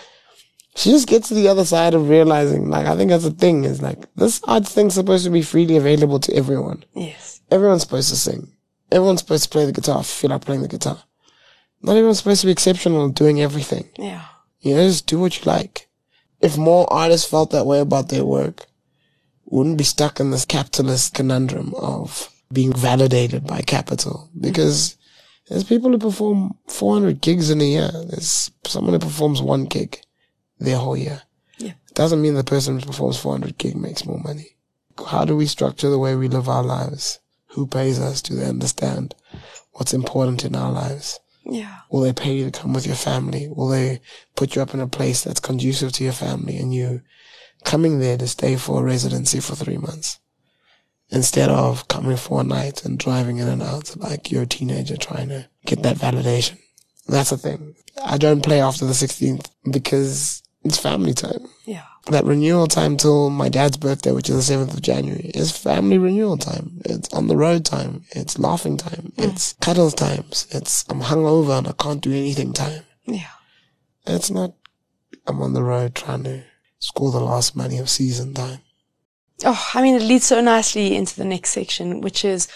[0.77, 3.65] she just gets to the other side of realizing, like, I think that's the thing
[3.65, 6.85] is like, this art thing's supposed to be freely available to everyone.
[6.95, 7.41] Yes.
[7.51, 8.53] Everyone's supposed to sing.
[8.93, 10.99] Everyone's supposed to play the guitar, feel like playing the guitar.
[11.83, 13.89] Not everyone's supposed to be exceptional doing everything.
[13.97, 14.25] Yeah.
[14.67, 15.89] You know, just do what you like.
[16.41, 18.67] If more artists felt that way about their work,
[19.45, 24.29] wouldn't be stuck in this capitalist conundrum of being validated by capital.
[24.41, 24.97] Because
[25.49, 27.93] there's people who perform 400 gigs in a year.
[27.93, 30.01] There's someone who performs one gig
[30.59, 31.23] their whole year.
[31.59, 31.75] Yeah.
[31.89, 34.57] It doesn't mean the person who performs 400 gig makes more money.
[35.07, 37.21] How do we structure the way we live our lives?
[37.51, 38.21] Who pays us?
[38.21, 39.15] Do they understand
[39.75, 41.21] what's important in our lives?
[41.49, 41.81] Yeah.
[41.91, 43.49] Will they pay you to come with your family?
[43.49, 44.01] Will they
[44.35, 47.03] put you up in a place that's conducive to your family and you
[47.65, 50.19] coming there to stay for a residency for three months?
[51.11, 54.97] Instead of coming for a night and driving in and out like you're a teenager
[54.97, 56.59] trying to get that validation.
[57.07, 57.77] That's the thing.
[58.05, 61.47] I don't play after the 16th because it's family time.
[61.65, 61.85] Yeah.
[62.07, 65.99] That renewal time till my dad's birthday, which is the 7th of January, is family
[65.99, 66.81] renewal time.
[66.85, 68.05] It's on the road time.
[68.11, 69.13] It's laughing time.
[69.17, 69.25] Hmm.
[69.25, 70.47] It's cuddles times.
[70.51, 72.85] It's I'm hungover and I can't do anything time.
[73.07, 73.31] Yeah.
[74.07, 74.55] It's not
[75.27, 76.45] I'm on the road trying to
[76.79, 78.61] score the last money of season time.
[79.45, 82.49] Oh, I mean, it leads so nicely into the next section, which is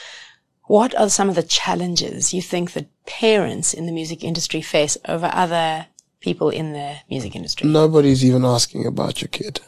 [0.66, 4.96] what are some of the challenges you think that parents in the music industry face
[5.06, 5.86] over other
[6.20, 7.68] people in the music industry?
[7.68, 9.60] Nobody's even asking about your kid.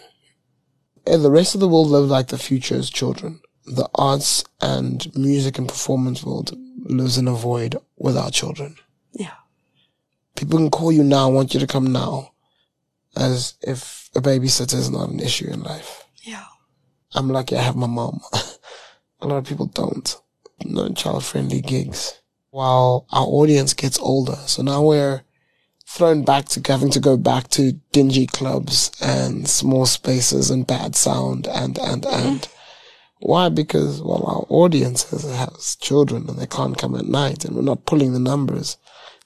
[1.06, 3.40] And the rest of the world lives like the future is children.
[3.66, 8.76] The arts and music and performance world lives in a void without children.
[9.12, 9.34] Yeah.
[10.36, 12.32] People can call you now, want you to come now,
[13.16, 16.04] as if a babysitter is not an issue in life.
[16.22, 16.44] Yeah.
[17.14, 18.20] I'm lucky I have my mom.
[19.20, 20.16] a lot of people don't.
[20.64, 22.20] No child friendly gigs.
[22.50, 24.36] While our audience gets older.
[24.46, 25.22] So now we're
[25.92, 30.96] thrown back to having to go back to dingy clubs and small spaces and bad
[30.96, 32.48] sound and, and, and.
[33.20, 33.50] Why?
[33.50, 37.62] Because, well, our audience has, has children and they can't come at night and we're
[37.62, 38.78] not pulling the numbers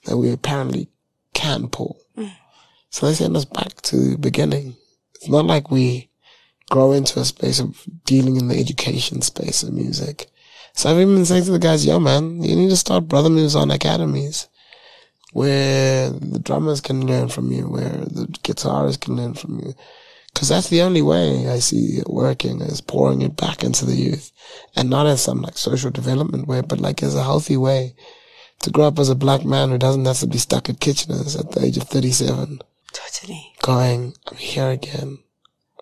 [0.03, 0.89] that we apparently
[1.33, 1.97] can pull.
[2.89, 4.75] So they send us back to the beginning.
[5.15, 6.09] It's not like we
[6.69, 10.27] grow into a space of dealing in the education space of music.
[10.73, 13.29] So I've even been saying to the guys, yo man, you need to start brother
[13.29, 14.47] moves on academies
[15.37, 19.75] where the drummers can learn from you, where the guitarists can learn from you.
[20.33, 23.95] Cause that's the only way I see it working is pouring it back into the
[23.95, 24.31] youth
[24.75, 27.93] and not as some like social development way, but like as a healthy way
[28.61, 31.35] to grow up as a black man who doesn't have to be stuck at Kitchener's
[31.35, 32.59] at the age of 37.
[32.91, 33.53] Totally.
[33.61, 35.19] Going, I'm here again,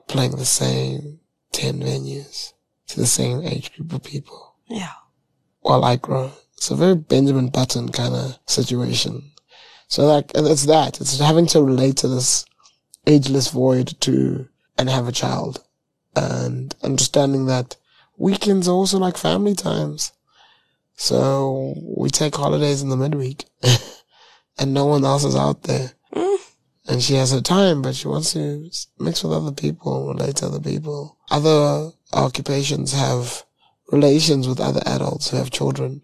[0.09, 1.21] playing the same
[1.53, 2.51] 10 venues
[2.87, 4.55] to the same age group of people.
[4.67, 4.91] Yeah.
[5.61, 6.33] While I grow.
[6.57, 9.31] It's a very Benjamin Button kind of situation.
[9.87, 10.99] So like, it's that.
[10.99, 12.45] It's having to relate to this
[13.05, 15.63] ageless void to, and have a child.
[16.15, 17.77] And understanding that
[18.17, 20.11] weekends are also like family times.
[20.95, 23.45] So we take holidays in the midweek
[24.57, 25.91] and no one else is out there.
[26.13, 26.37] Mm.
[26.87, 28.69] And she has her time, but she wants to
[28.99, 31.17] mix with other people, relate to other people.
[31.29, 33.43] Other occupations have
[33.91, 36.01] relations with other adults who have children.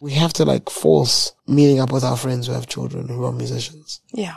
[0.00, 3.32] We have to like force meeting up with our friends who have children who are
[3.32, 4.00] musicians.
[4.12, 4.36] Yeah.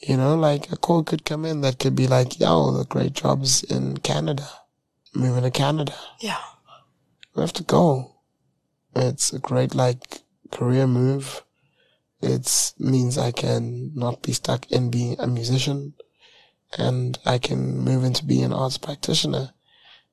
[0.00, 3.12] You know, like a call could come in that could be like, yo, the great
[3.12, 4.48] jobs in Canada.
[5.14, 5.94] Moving to Canada.
[6.20, 6.38] Yeah.
[7.34, 8.16] We have to go.
[8.94, 11.42] It's a great like career move.
[12.22, 15.94] It means I can not be stuck in being a musician
[16.78, 19.50] and I can move into being an arts practitioner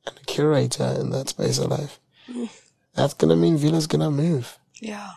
[0.05, 1.99] and a curator in that space of life.
[2.29, 2.49] Mm.
[2.95, 4.57] That's gonna mean Vila's gonna move.
[4.81, 5.11] Yeah.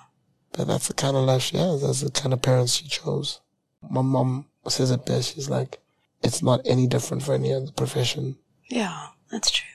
[0.53, 1.83] But that's the kind of life she has.
[1.83, 3.41] That's the kind of parents she chose.
[3.89, 5.35] My mom says it best.
[5.35, 5.79] She's like,
[6.23, 8.37] it's not any different for any other profession.
[8.69, 9.67] Yeah, that's true.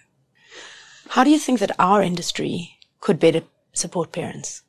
[1.10, 3.42] How do you think that our industry could better
[3.74, 4.64] support parents?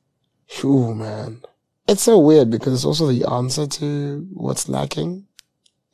[0.65, 1.43] Ooh, man.
[1.89, 5.27] It's so weird because it's also the answer to what's lacking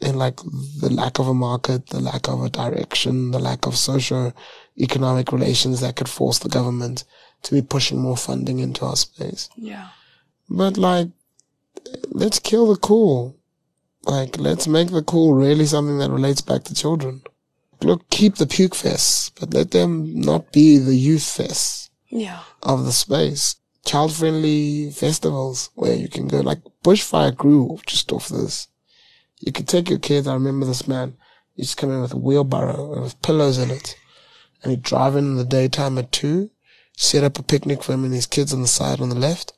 [0.01, 0.41] in like
[0.81, 4.33] the lack of a market, the lack of a direction, the lack of socio
[4.79, 7.05] economic relations that could force the government
[7.43, 9.49] to be pushing more funding into our space.
[9.57, 9.89] Yeah.
[10.49, 11.09] But like,
[12.11, 13.37] let's kill the cool.
[14.05, 17.23] Like, let's make the cool really something that relates back to children.
[17.81, 22.41] Look, keep the puke fests, but let them not be the youth fests Yeah.
[22.63, 23.57] of the space.
[23.85, 28.69] Child friendly festivals where you can go like Bushfire grew just off this.
[29.41, 30.29] You could take your kids.
[30.29, 31.17] I remember this man
[31.57, 33.97] used to come in with a wheelbarrow with pillows in it
[34.63, 36.51] and he'd drive in in the daytime at two,
[37.03, 39.53] set up a picnic for him and his kids on the side on the left.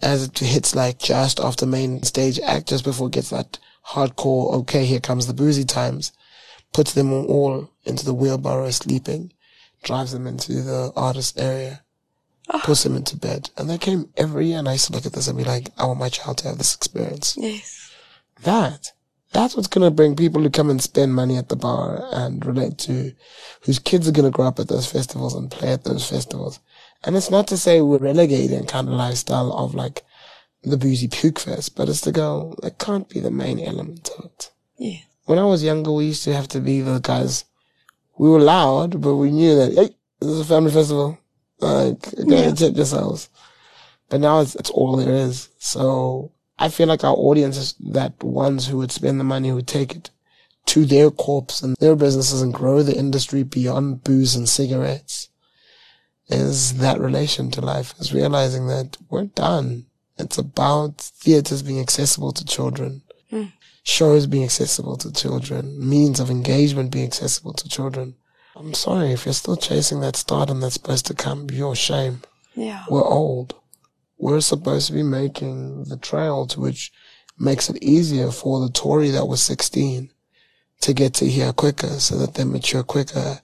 [0.00, 3.58] As it hits like just off the main stage act, just before it gets that
[3.88, 6.12] hardcore, okay, here comes the boozy times,
[6.72, 9.32] puts them all into the wheelbarrow sleeping,
[9.82, 11.82] drives them into the artist area,
[12.48, 12.62] ah.
[12.64, 13.50] puts them into bed.
[13.58, 15.68] And they came every year and I used to look at this and be like,
[15.76, 17.36] I want my child to have this experience.
[17.36, 17.92] Yes.
[18.42, 18.92] That,
[19.34, 22.46] that's what's going to bring people to come and spend money at the bar and
[22.46, 23.12] relate to
[23.62, 26.60] whose kids are going to grow up at those festivals and play at those festivals.
[27.04, 30.02] And it's not to say we're relegating kind of lifestyle of like
[30.62, 34.24] the boozy puke fest, but it's to go, that can't be the main element of
[34.26, 34.50] it.
[34.78, 35.00] Yeah.
[35.26, 37.44] When I was younger, we used to have to be the guys,
[38.16, 41.18] we were loud, but we knew that, hey, this is a family festival.
[41.60, 42.48] Like, go Yeah.
[42.48, 43.28] and tip yourselves.
[44.08, 45.48] But now it's, it's all there is.
[45.58, 49.56] So I feel like our audience is that ones who would spend the money, who
[49.56, 50.10] would take it
[50.66, 55.28] to their corps and their businesses and grow the industry beyond booze and cigarettes
[56.28, 59.84] is that relation to life is realizing that we're done.
[60.16, 63.52] It's about theaters being accessible to children, Mm.
[63.82, 68.14] shows being accessible to children, means of engagement being accessible to children.
[68.56, 72.22] I'm sorry if you're still chasing that stardom that's supposed to come, your shame.
[72.54, 72.84] Yeah.
[72.88, 73.54] We're old.
[74.24, 76.90] We're supposed to be making the trail to which
[77.38, 80.10] makes it easier for the Tory that was 16
[80.80, 83.42] to get to here quicker so that they mature quicker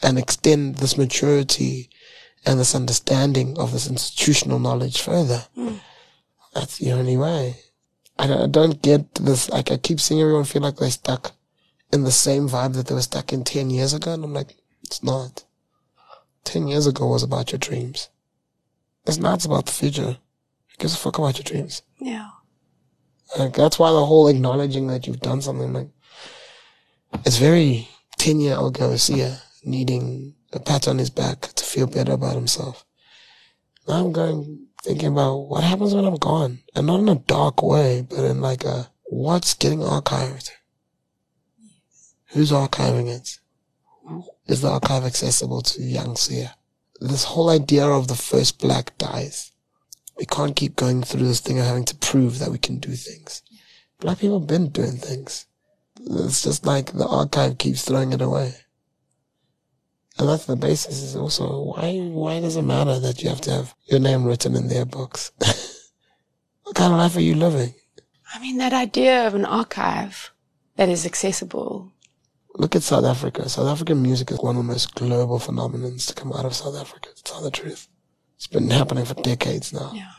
[0.00, 1.90] and extend this maturity
[2.46, 5.46] and this understanding of this institutional knowledge further.
[5.56, 5.78] Hmm.
[6.54, 7.56] That's the only way.
[8.16, 9.50] I don't, I don't get this.
[9.50, 11.32] Like, I keep seeing everyone feel like they're stuck
[11.92, 14.14] in the same vibe that they were stuck in 10 years ago.
[14.14, 15.42] And I'm like, it's not.
[16.44, 18.10] 10 years ago was about your dreams.
[19.10, 20.12] It's not about the future.
[20.12, 21.82] Who gives a fuck about your dreams?
[22.00, 22.28] Yeah.
[23.36, 25.88] Like, that's why the whole acknowledging that you've done something, like,
[27.24, 32.12] it's very 10 year old Garcia needing a pat on his back to feel better
[32.12, 32.84] about himself.
[33.88, 36.60] Now I'm going, thinking about what happens when I'm gone.
[36.76, 40.50] And not in a dark way, but in like a, what's getting archived?
[42.28, 43.40] Who's archiving it?
[44.46, 46.54] Is the archive accessible to young Sia?
[47.00, 49.52] This whole idea of the first black dies.
[50.18, 52.92] We can't keep going through this thing of having to prove that we can do
[52.92, 53.42] things.
[54.00, 55.46] Black people have been doing things.
[55.98, 58.54] It's just like the archive keeps throwing it away.
[60.18, 63.50] And that's the basis is also why why does it matter that you have to
[63.50, 65.32] have your name written in their books?
[66.64, 67.74] what kind of life are you living?
[68.34, 70.30] I mean that idea of an archive
[70.76, 71.92] that is accessible.
[72.54, 73.48] Look at South Africa.
[73.48, 76.76] South African music is one of the most global phenomenons to come out of South
[76.76, 77.88] Africa, to tell the truth.
[78.36, 79.92] It's been happening for decades now.
[79.94, 80.10] Yeah.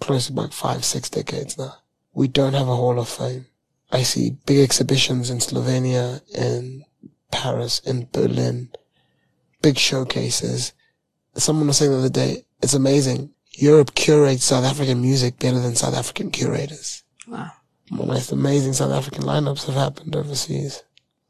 [0.00, 1.74] Close to about five, six decades now.
[2.12, 3.46] We don't have a Hall of Fame.
[3.90, 6.84] I see big exhibitions in Slovenia, in
[7.30, 8.70] Paris, in Berlin,
[9.62, 10.72] big showcases.
[11.34, 13.30] Someone was saying the other day, it's amazing.
[13.52, 17.04] Europe curates South African music better than South African curators.
[17.28, 17.52] Wow.
[17.90, 20.82] Most amazing South African lineups have happened overseas.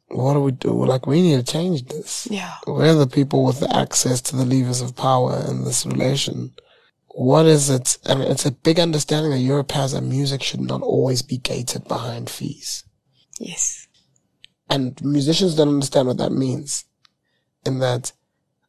[0.08, 0.84] What do we do?
[0.84, 2.28] Like, we need to change this.
[2.30, 2.54] Yeah.
[2.66, 6.52] We're the people with the access to the levers of power in this relation.
[7.08, 7.98] What is it?
[8.06, 11.38] I mean, it's a big understanding that Europe has that music should not always be
[11.38, 12.84] gated behind fees.
[13.40, 13.88] Yes.
[14.68, 16.84] And musicians don't understand what that means.
[17.64, 18.12] In that,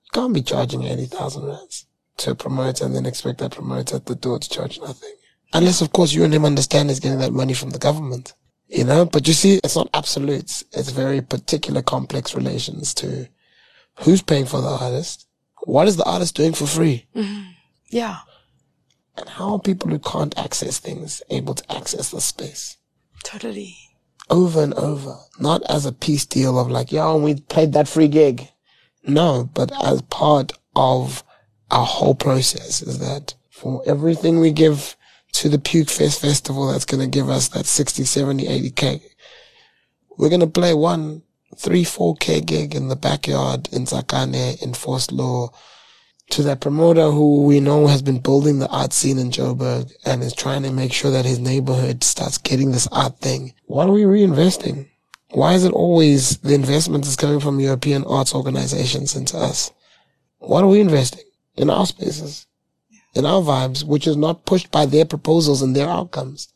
[0.06, 1.86] you can't be charging 80,000 rands
[2.18, 5.14] to a promoter and then expect that promoter at the door to charge nothing.
[5.54, 8.34] Unless, of course, you and him understand he's getting that money from the government.
[8.68, 10.64] You know, but you see, it's not absolutes.
[10.74, 13.30] It's very particular complex relations to
[14.00, 15.28] who's paying for the artist,
[15.64, 17.52] what is the artist doing for free, mm-hmm.
[17.90, 18.18] Yeah.
[19.16, 22.78] and how are people who can't access things able to access the space
[23.24, 23.76] Totally.
[24.30, 28.08] over and over, not as a piece deal of like, yo, we played that free
[28.10, 28.50] gig.
[29.04, 31.24] No, but as part of
[31.72, 34.96] our whole process is that for everything we give
[35.34, 39.02] to the Puke Fest Festival that's going to give us that 60, 70, 80k,
[40.18, 41.22] we're going to play one,
[41.58, 45.50] three, 4k gig in the backyard in Tsakane, in Forest Law,
[46.32, 50.22] to that promoter who we know has been building the art scene in Joburg and
[50.22, 53.54] is trying to make sure that his neighborhood starts getting this art thing.
[53.66, 54.90] What are we reinvesting?
[55.30, 59.72] Why is it always the investment is coming from European arts organizations into us?
[60.40, 61.24] What are we investing
[61.58, 62.47] in our spaces,
[63.18, 66.48] in our vibes, which is not pushed by their proposals and their outcomes?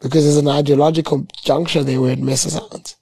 [0.00, 2.94] Because there's an ideological juncture there where it messes out.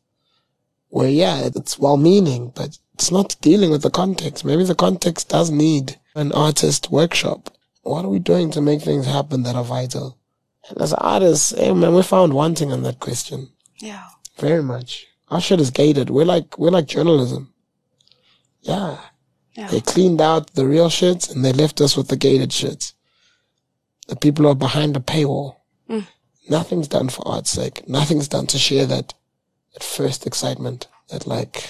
[0.89, 4.45] Where, yeah, it's well meaning, but it's not dealing with the context.
[4.45, 7.51] Maybe the context does need an artist workshop.
[7.83, 10.19] What are we doing to make things happen that are vital?
[10.69, 13.51] And as artists, hey man, we found wanting on that question.
[13.77, 14.05] Yeah.
[14.39, 15.07] Very much.
[15.29, 16.11] Our shit is gated.
[16.11, 17.53] We're like, we're like journalism.
[18.63, 18.99] Yeah.
[19.55, 19.69] Yeah.
[19.69, 22.93] They cleaned out the real shit and they left us with the gated shit.
[24.09, 25.57] The people who are behind the paywall.
[25.89, 26.07] Mm.
[26.49, 27.89] Nothing's done for art's sake.
[27.89, 29.15] Nothing's done to share that,
[29.75, 30.87] that first excitement.
[31.11, 31.69] That like,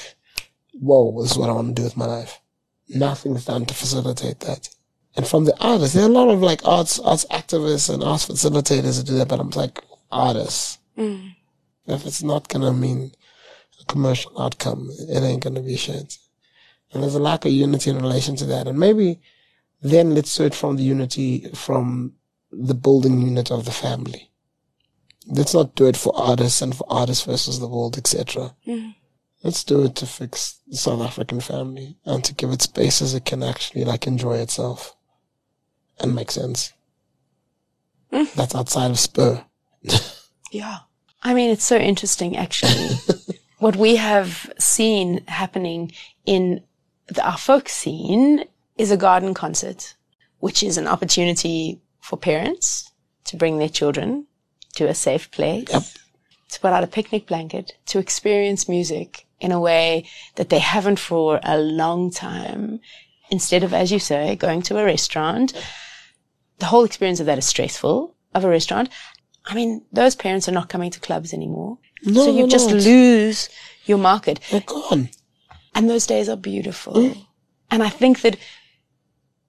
[0.72, 2.40] whoa, this is what I want to do with my life.
[2.88, 4.68] Nothing's done to facilitate that.
[5.16, 8.26] And from the artists, there are a lot of like arts, arts activists and arts
[8.26, 10.78] facilitators who do that, but I'm like, artists.
[10.96, 11.34] Mm.
[11.86, 13.12] If it's not gonna mean
[13.80, 16.18] a commercial outcome, it ain't gonna be shit.
[16.92, 18.66] And there's a lack of unity in relation to that.
[18.66, 19.20] And maybe
[19.82, 22.14] then let's it from the unity from
[22.50, 24.30] the building unit of the family.
[25.26, 28.54] Let's not do it for artists and for artists versus the world, etc.
[28.66, 28.94] Mm.
[29.42, 33.24] Let's do it to fix the South African family and to give it spaces it
[33.24, 34.96] can actually like enjoy itself
[35.98, 36.72] and make sense.
[38.10, 39.44] That's outside of Spur.
[40.50, 40.78] Yeah.
[41.22, 42.96] I mean, it's so interesting, actually.
[43.58, 45.92] what we have seen happening
[46.24, 46.62] in
[47.08, 48.44] the, our folk scene
[48.78, 49.94] is a garden concert,
[50.38, 52.92] which is an opportunity for parents
[53.24, 54.26] to bring their children
[54.76, 55.82] to a safe place, Yep.
[56.52, 60.04] to put out a picnic blanket, to experience music in a way
[60.36, 62.80] that they haven't for a long time.
[63.28, 65.52] Instead of, as you say, going to a restaurant,
[66.60, 68.88] the whole experience of that is stressful of a restaurant.
[69.44, 71.78] I mean, those parents are not coming to clubs anymore.
[72.04, 72.82] No, so you they're just not.
[72.82, 73.48] lose
[73.84, 74.38] your market.
[74.50, 75.08] They're gone.
[75.74, 76.94] And those days are beautiful.
[76.94, 77.26] Mm.
[77.72, 78.36] And I think that,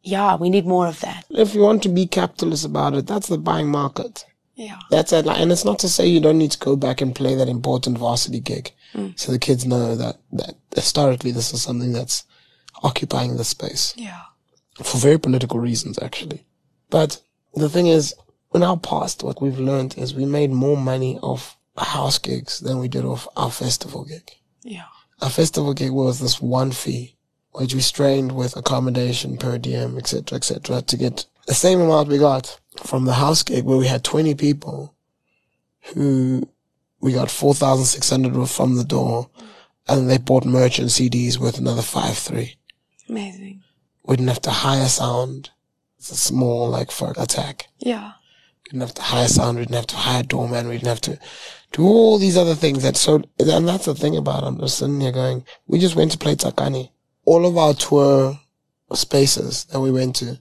[0.08, 1.26] yeah, we need more of that.
[1.30, 4.26] If you want to be capitalist about it, that's the buying market.
[4.56, 4.80] Yeah.
[4.90, 5.28] That's it.
[5.28, 7.98] And it's not to say you don't need to go back and play that important
[7.98, 8.72] varsity gig.
[8.94, 9.20] Mm.
[9.20, 12.24] So the kids know that, that historically this is something that's
[12.84, 14.22] occupying the space Yeah.
[14.82, 16.46] for very political reasons, actually.
[16.90, 17.22] But
[17.54, 18.16] the thing is,
[18.54, 22.80] in our past, what we've learned is we made more money off house gigs than
[22.80, 24.32] we did off our festival gig.
[24.64, 24.86] Yeah.
[25.22, 27.17] Our festival gig was this one fee,
[27.58, 32.20] which we strained with accommodation per diem, etc., etc., to get the same amount we
[32.20, 34.94] got from the house gig where we had 20 people
[35.94, 36.48] who
[37.00, 39.30] we got 4,600 from the door
[39.88, 42.58] and they bought merch and CDs worth another five, three.
[43.10, 43.64] Amazing.
[44.04, 45.50] We didn't have to hire sound.
[45.98, 47.68] It's a small, like, folk attack.
[47.80, 48.12] Yeah.
[48.64, 49.58] We didn't have to hire sound.
[49.58, 50.68] We didn't have to hire doorman.
[50.68, 51.20] We didn't have to
[51.72, 54.48] do all these other things that so, and that's the thing about it.
[54.48, 56.92] I'm just sitting here going, we just went to play Tsakane.
[57.28, 58.40] All of our tour
[58.94, 60.40] spaces that we went to,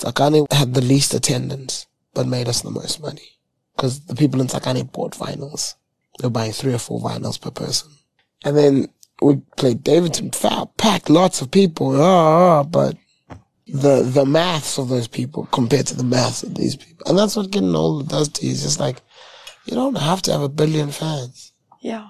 [0.00, 3.38] Tsakane had the least attendance, but made us the most money.
[3.76, 5.74] Cause the people in Tsakane bought vinyls.
[6.18, 7.92] They were buying three or four vinyls per person.
[8.44, 8.88] And then
[9.22, 12.96] we played Davidson, fat, packed lots of people, ah, ah, but
[13.68, 17.06] the, the maths of those people compared to the maths of these people.
[17.06, 18.52] And that's what getting older does to you.
[18.52, 19.02] It's just like,
[19.66, 21.52] you don't have to have a billion fans.
[21.80, 22.08] Yeah.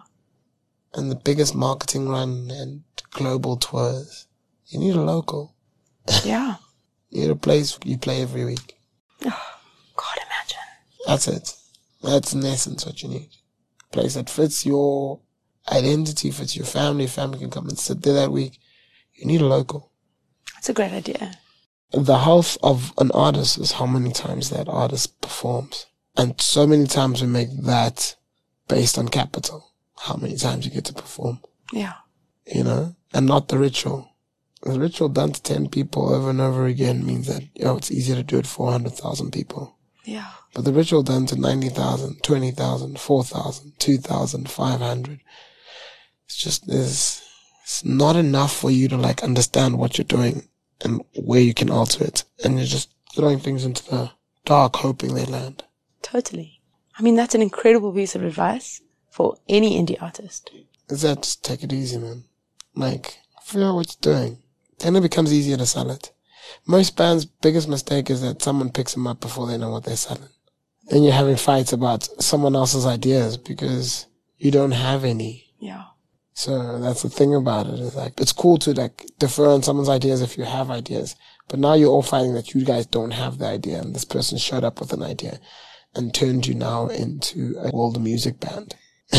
[0.94, 2.84] And the biggest marketing run and
[3.14, 4.26] global tours.
[4.66, 5.54] You need a local.
[6.24, 6.56] Yeah.
[7.10, 8.76] You need a place you play every week.
[9.24, 9.28] Oh,
[9.96, 10.58] God, imagine.
[11.06, 11.56] That's it.
[12.02, 13.30] That's in essence what you need.
[13.90, 15.20] A place that fits your
[15.72, 17.06] identity, fits your family.
[17.06, 18.58] Family can come and sit there that week.
[19.14, 19.92] You need a local.
[20.54, 21.32] That's a great idea.
[21.92, 25.86] The health of an artist is how many times that artist performs.
[26.16, 28.16] And so many times we make that
[28.68, 29.72] based on capital.
[29.98, 31.40] How many times you get to perform,
[31.72, 31.94] Yeah.
[32.52, 34.10] you know, and not the ritual.
[34.62, 37.90] The ritual done to 10 people over and over again means that, you know, it's
[37.90, 39.76] easier to do it for 100,000 people.
[40.04, 40.30] Yeah.
[40.52, 45.20] But the ritual done to 90,000, 20,000, 4,000, 2,000, 500,
[46.26, 47.22] it's just, there's,
[47.62, 50.48] it's not enough for you to like understand what you're doing
[50.82, 52.24] and where you can alter it.
[52.42, 54.10] And you're just throwing things into the
[54.44, 55.64] dark hoping they land.
[56.02, 56.60] Totally.
[56.98, 60.50] I mean, that's an incredible piece of advice for any indie artist.
[60.88, 62.24] Is that just take it easy, man.
[62.74, 64.38] Like, figure out what you're doing.
[64.78, 66.12] Then it becomes easier to sell it.
[66.66, 69.96] Most bands' biggest mistake is that someone picks them up before they know what they're
[69.96, 70.28] selling.
[70.88, 74.06] Then you're having fights about someone else's ideas because
[74.36, 75.54] you don't have any.
[75.58, 75.84] Yeah.
[76.34, 77.78] So that's the thing about it.
[77.78, 81.16] Is like it's cool to like defer on someone's ideas if you have ideas,
[81.48, 84.36] but now you're all fighting that you guys don't have the idea, and this person
[84.36, 85.38] showed up with an idea,
[85.94, 88.74] and turned you now into a world music band.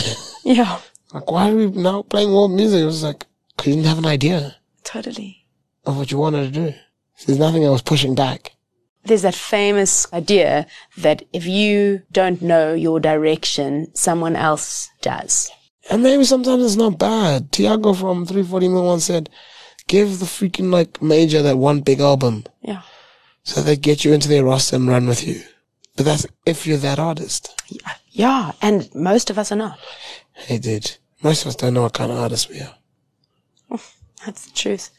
[0.45, 0.79] Yeah.
[1.11, 2.81] Like, why are we now playing world music?
[2.81, 3.25] It was like,
[3.57, 5.45] 'cause you didn't have an idea Totally.
[5.85, 6.73] of what you wanted to do.
[7.25, 8.51] There's nothing I was pushing back.
[9.05, 10.65] There's that famous idea
[10.97, 15.49] that if you don't know your direction, someone else does.
[15.89, 17.51] And maybe sometimes it's not bad.
[17.51, 19.29] Tiago from 340ml once said,
[19.87, 22.81] give the freaking like major that one big album Yeah.
[23.43, 25.43] so they get you into their roster and run with you.
[25.95, 27.53] But that's if you're that artist.
[28.09, 28.53] Yeah.
[28.61, 29.77] And most of us are not.
[30.33, 30.97] Hey, dude.
[31.21, 32.75] Most of us don't know what kind of artist we are.
[34.25, 34.89] That's the truth.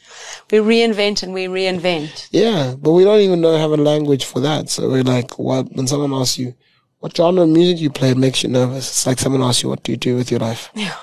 [0.50, 2.28] We reinvent and we reinvent.
[2.30, 4.68] Yeah, but we don't even know have a language for that.
[4.70, 5.72] So we're like, what?
[5.72, 6.54] When someone asks you,
[7.00, 8.88] what genre of music you play, it makes you nervous.
[8.88, 10.70] It's like someone asks you, what do you do with your life?
[10.74, 10.94] Yeah.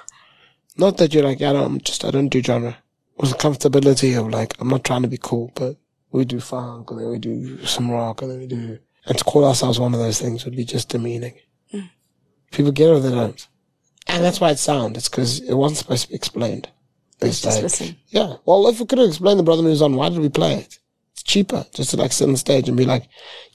[0.78, 2.78] Not that you're like, I don't, just, I don't do genre.
[3.18, 5.78] With the comfortability of like, I'm not trying to be cool, but
[6.12, 9.24] we do funk, and then we do some rock, and then we do, and to
[9.24, 11.36] call ourselves one of those things would be just demeaning.
[11.74, 11.90] Mm.
[12.52, 13.48] People get it or they don't.
[14.08, 14.96] And that's why it's sound.
[14.96, 16.70] It's because it wasn't supposed to be explained.
[17.30, 17.96] It's Just listen.
[18.10, 18.36] yeah.
[18.46, 20.80] Well, if we could have explained the brother moves on, why did we play it?
[21.14, 23.08] It's cheaper just to like sit on stage and be like,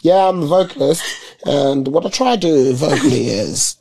[0.02, 1.02] yeah, I'm the vocalist,
[1.44, 3.76] and what I try to do vocally is.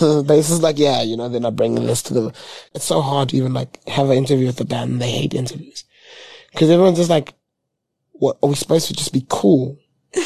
[0.00, 2.34] the bass is like, yeah, you know, they're not bringing this to the.
[2.74, 5.00] It's so hard to even like have an interview with the band.
[5.00, 5.84] They hate interviews
[6.52, 7.34] because everyone's just like,
[8.12, 9.78] what are we supposed to just be cool?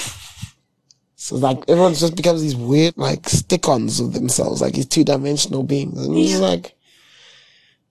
[1.21, 6.01] So like everyone's just becomes these weird like stick-ons of themselves, like these two-dimensional beings,
[6.07, 6.75] and you're just like,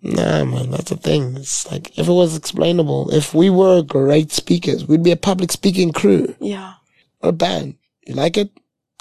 [0.01, 1.35] nah, man, that's the thing.
[1.37, 5.51] It's like if it was explainable, if we were great speakers, we'd be a public
[5.51, 6.73] speaking crew Yeah.
[7.21, 7.75] or a band.
[8.05, 8.51] You like it?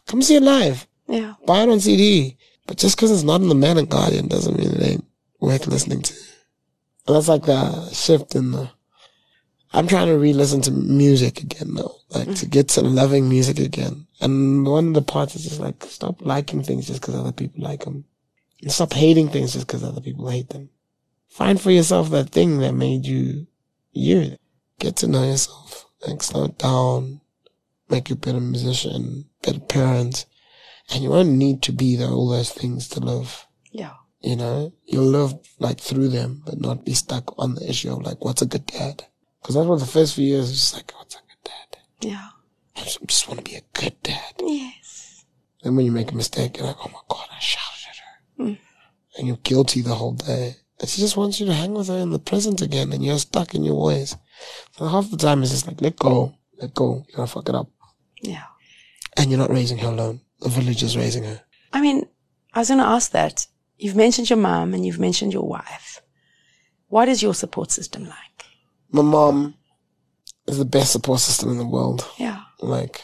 [0.06, 0.86] Come see it live.
[1.08, 1.34] Yeah.
[1.46, 2.36] Buy it on CD.
[2.66, 5.04] But just because it's not in the Mail and Guardian doesn't mean it ain't
[5.40, 6.14] worth listening to.
[7.06, 8.70] And that's like the shift in the.
[9.72, 14.06] I'm trying to re-listen to music again now, like to get to loving music again.
[14.20, 17.62] And one of the parts is just like stop liking things just because other people
[17.62, 18.04] like them,
[18.62, 20.70] and stop hating things just because other people hate them.
[21.36, 23.46] Find for yourself that thing that made you
[23.92, 24.38] you.
[24.78, 25.84] Get to know yourself.
[26.06, 27.20] Like slow down,
[27.90, 30.24] make you a better musician, better parent,
[30.90, 33.46] and you won't need to be there, all those things to live.
[33.70, 33.92] Yeah.
[34.22, 38.00] You know, you'll live like through them, but not be stuck on the issue of
[38.00, 39.04] like, what's a good dad?
[39.42, 41.78] Because that's what the first few years is like, what's a good dad?
[42.00, 42.28] Yeah.
[42.76, 44.36] I just, just want to be a good dad.
[44.40, 45.26] Yes.
[45.62, 48.44] Then when you make a mistake, you're like, oh my God, I shouted at her.
[48.44, 48.58] Mm.
[49.18, 50.56] And you're guilty the whole day.
[50.80, 53.18] And she just wants you to hang with her in the present again and you're
[53.18, 54.16] stuck in your ways.
[54.72, 57.04] So half the time it's just like, let go, let go.
[57.08, 57.68] You're gonna fuck it up.
[58.20, 58.44] Yeah.
[59.16, 60.20] And you're not raising her alone.
[60.40, 61.40] The village is raising her.
[61.72, 62.06] I mean,
[62.52, 63.46] I was going to ask that.
[63.78, 66.00] You've mentioned your mom and you've mentioned your wife.
[66.88, 68.46] What is your support system like?
[68.90, 69.54] My mom
[70.46, 72.06] is the best support system in the world.
[72.18, 72.42] Yeah.
[72.60, 73.02] Like,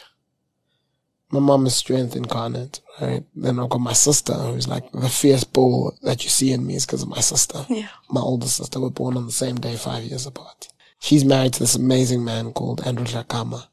[1.33, 3.23] my mom is strength incarnate, right?
[3.35, 6.75] Then I've got my sister who's like the fierce bull that you see in me
[6.75, 7.65] is because of my sister.
[7.69, 7.87] Yeah.
[8.09, 10.69] My older sister were born on the same day, five years apart.
[10.99, 13.67] She's married to this amazing man called Andrew Shakama.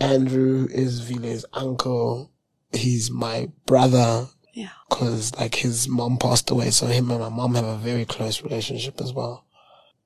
[0.00, 2.30] Andrew is Vila's uncle.
[2.72, 4.70] He's my brother Yeah.
[4.88, 8.42] because like his mom passed away, so him and my mom have a very close
[8.42, 9.44] relationship as well.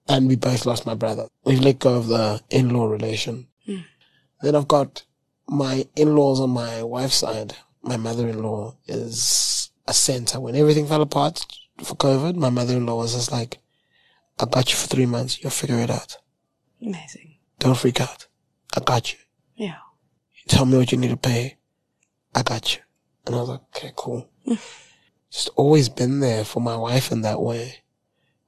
[0.08, 1.28] And we both lost my brother.
[1.44, 3.46] We've let go of the in-law relation.
[3.66, 3.82] Hmm.
[4.42, 5.04] Then I've got
[5.50, 7.56] my in-laws on my wife's side.
[7.82, 10.38] My mother-in-law is a center.
[10.38, 11.44] When everything fell apart
[11.82, 13.58] for COVID, my mother-in-law was just like,
[14.38, 15.42] I got you for three months.
[15.42, 16.16] You'll figure it out.
[16.80, 17.36] Amazing.
[17.58, 18.28] Don't freak out.
[18.76, 19.18] I got you.
[19.56, 19.78] Yeah.
[20.46, 21.56] Tell me what you need to pay.
[22.34, 22.82] I got you.
[23.26, 24.28] And I was like, okay, cool.
[25.30, 27.82] Just always been there for my wife in that way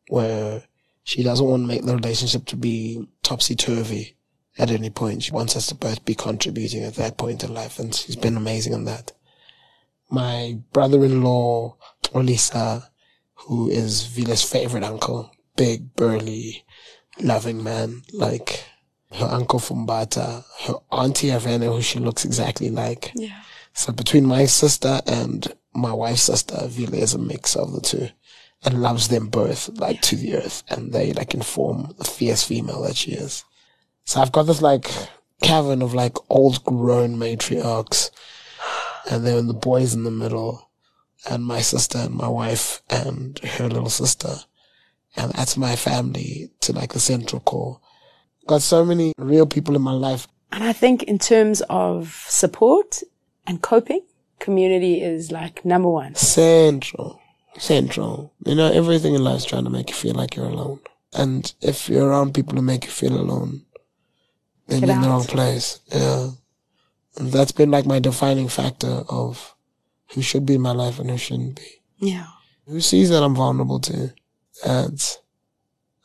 [0.09, 0.63] where
[1.03, 4.17] she doesn't want to make the relationship to be topsy turvy
[4.59, 5.23] at any point.
[5.23, 7.79] She wants us to both be contributing at that point in life.
[7.79, 9.13] And she's been amazing on that.
[10.11, 11.77] My brother-in-law,
[12.15, 12.89] Olisa,
[13.35, 16.65] who is Vila's favorite uncle, big, burly,
[17.21, 18.65] loving man, like
[19.15, 23.13] her uncle Fumbata, her auntie Avena, who she looks exactly like.
[23.15, 23.41] Yeah.
[23.73, 28.09] So between my sister and my wife's sister, Vila is a mix of the two
[28.65, 32.83] and loves them both like to the earth and they like inform the fierce female
[32.83, 33.45] that she is.
[34.05, 34.91] So I've got this like
[35.43, 38.11] cavern of like old grown matriarchs
[39.11, 40.71] and then the boys in the middle
[41.29, 44.35] and my sister and my wife and her little sister.
[45.17, 47.81] And that's my family to like the central core.
[48.47, 50.27] Got so many real people in my life.
[50.51, 53.03] And I think in terms of support
[53.47, 54.03] and coping,
[54.39, 56.15] community is like number one.
[56.15, 57.21] Central.
[57.59, 58.33] Central.
[58.45, 60.81] You know, everything in life is trying to make you feel like you're alone.
[61.13, 63.65] And if you're around people who make you feel alone,
[64.69, 65.81] then Get you're in the wrong place.
[65.93, 66.31] Yeah.
[67.17, 69.55] And that's been like my defining factor of
[70.15, 71.81] who should be in my life and who shouldn't be.
[71.99, 72.27] Yeah.
[72.67, 74.13] Who sees that I'm vulnerable to.
[74.65, 75.17] And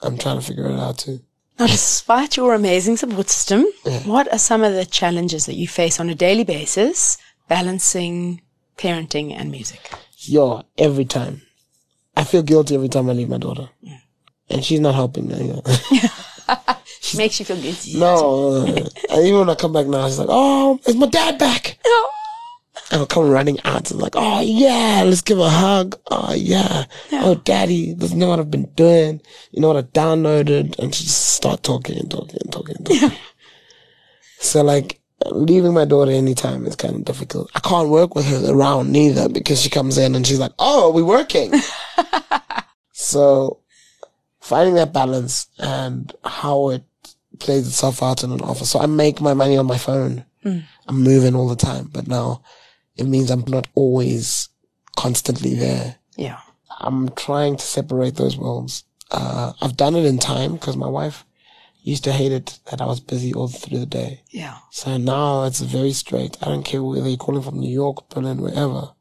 [0.01, 1.21] I'm trying to figure it out too.
[1.59, 3.99] Now, despite your amazing support system, Yeah.
[4.01, 8.41] what are some of the challenges that you face on a daily basis balancing
[8.77, 9.91] parenting and music?
[10.19, 11.41] Yo, every time.
[12.15, 13.69] I feel guilty every time I leave my daughter.
[13.81, 13.99] Yeah.
[14.49, 15.61] And she's not helping me.
[17.17, 17.97] Makes you feel guilty.
[17.97, 18.65] No,
[19.09, 21.77] uh, even when I come back now, she's like, "Oh, is my dad back?"
[22.89, 26.85] And I'll come running out and like, "Oh yeah, let's give a hug." Oh yeah.
[27.11, 29.19] Oh, daddy, doesn't know what I've been doing.
[29.51, 32.85] You know what I downloaded, and she just start talking and talking and talking and
[32.85, 33.17] talking.
[34.39, 37.49] So like, leaving my daughter anytime is kind of difficult.
[37.55, 40.91] I can't work with her around neither because she comes in and she's like, "Oh,
[40.91, 41.53] we're working."
[42.93, 43.59] so
[44.39, 46.83] finding that balance and how it
[47.39, 48.69] plays itself out in an office.
[48.71, 50.25] So I make my money on my phone.
[50.87, 52.41] I'm moving all the time, but now
[52.95, 54.49] it means I'm not always
[54.95, 55.95] constantly there.
[56.15, 56.39] Yeah.
[56.79, 58.83] I'm trying to separate those worlds.
[59.11, 61.25] Uh, I've done it in time because my wife
[61.81, 64.21] used to hate it that I was busy all through the day.
[64.29, 64.57] Yeah.
[64.71, 66.37] So now it's very straight.
[66.41, 68.91] I don't care whether you're calling from New York, Berlin, wherever.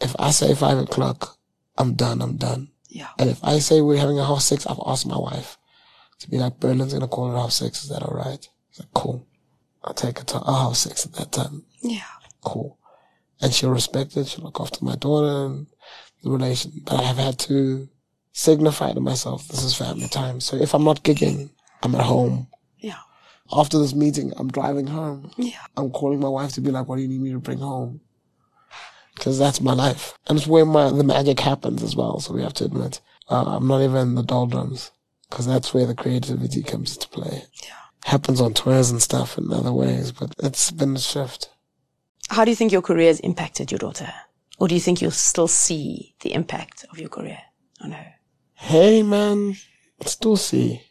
[0.00, 1.36] If I say five o'clock,
[1.78, 2.70] I'm done, I'm done.
[2.88, 3.08] Yeah.
[3.18, 5.56] And if I say we're having a half six, I've asked my wife
[6.20, 7.82] to be like, Berlin's gonna call it half six.
[7.82, 8.48] Is that all right?
[8.70, 9.26] It's like, cool.
[9.82, 11.64] I'll take her to a half six at that time.
[11.82, 12.02] Yeah.
[12.42, 12.78] Cool.
[13.40, 14.28] And she'll respect it.
[14.28, 15.66] She'll look after my daughter and
[16.22, 16.72] the relation.
[16.84, 17.88] But I have had to
[18.32, 20.40] signify to myself, this is family time.
[20.40, 21.50] So if I'm not gigging,
[21.82, 22.48] I'm at home.
[22.78, 22.98] Yeah.
[23.50, 25.32] After this meeting, I'm driving home.
[25.36, 25.64] Yeah.
[25.76, 28.00] I'm calling my wife to be like, what do you need me to bring home?
[29.14, 30.14] Because that's my life.
[30.28, 32.20] And it's where my, the magic happens as well.
[32.20, 34.92] So we have to admit, uh, I'm not even in the doldrums.
[35.30, 37.44] Because that's where the creativity comes into play.
[37.62, 37.70] Yeah.
[38.04, 41.50] Happens on tours and stuff in other ways, but it's been a shift.
[42.28, 44.12] How do you think your career has impacted your daughter?
[44.58, 47.38] Or do you think you'll still see the impact of your career
[47.80, 48.14] on her?
[48.54, 49.56] Hey man,
[50.04, 50.82] still see.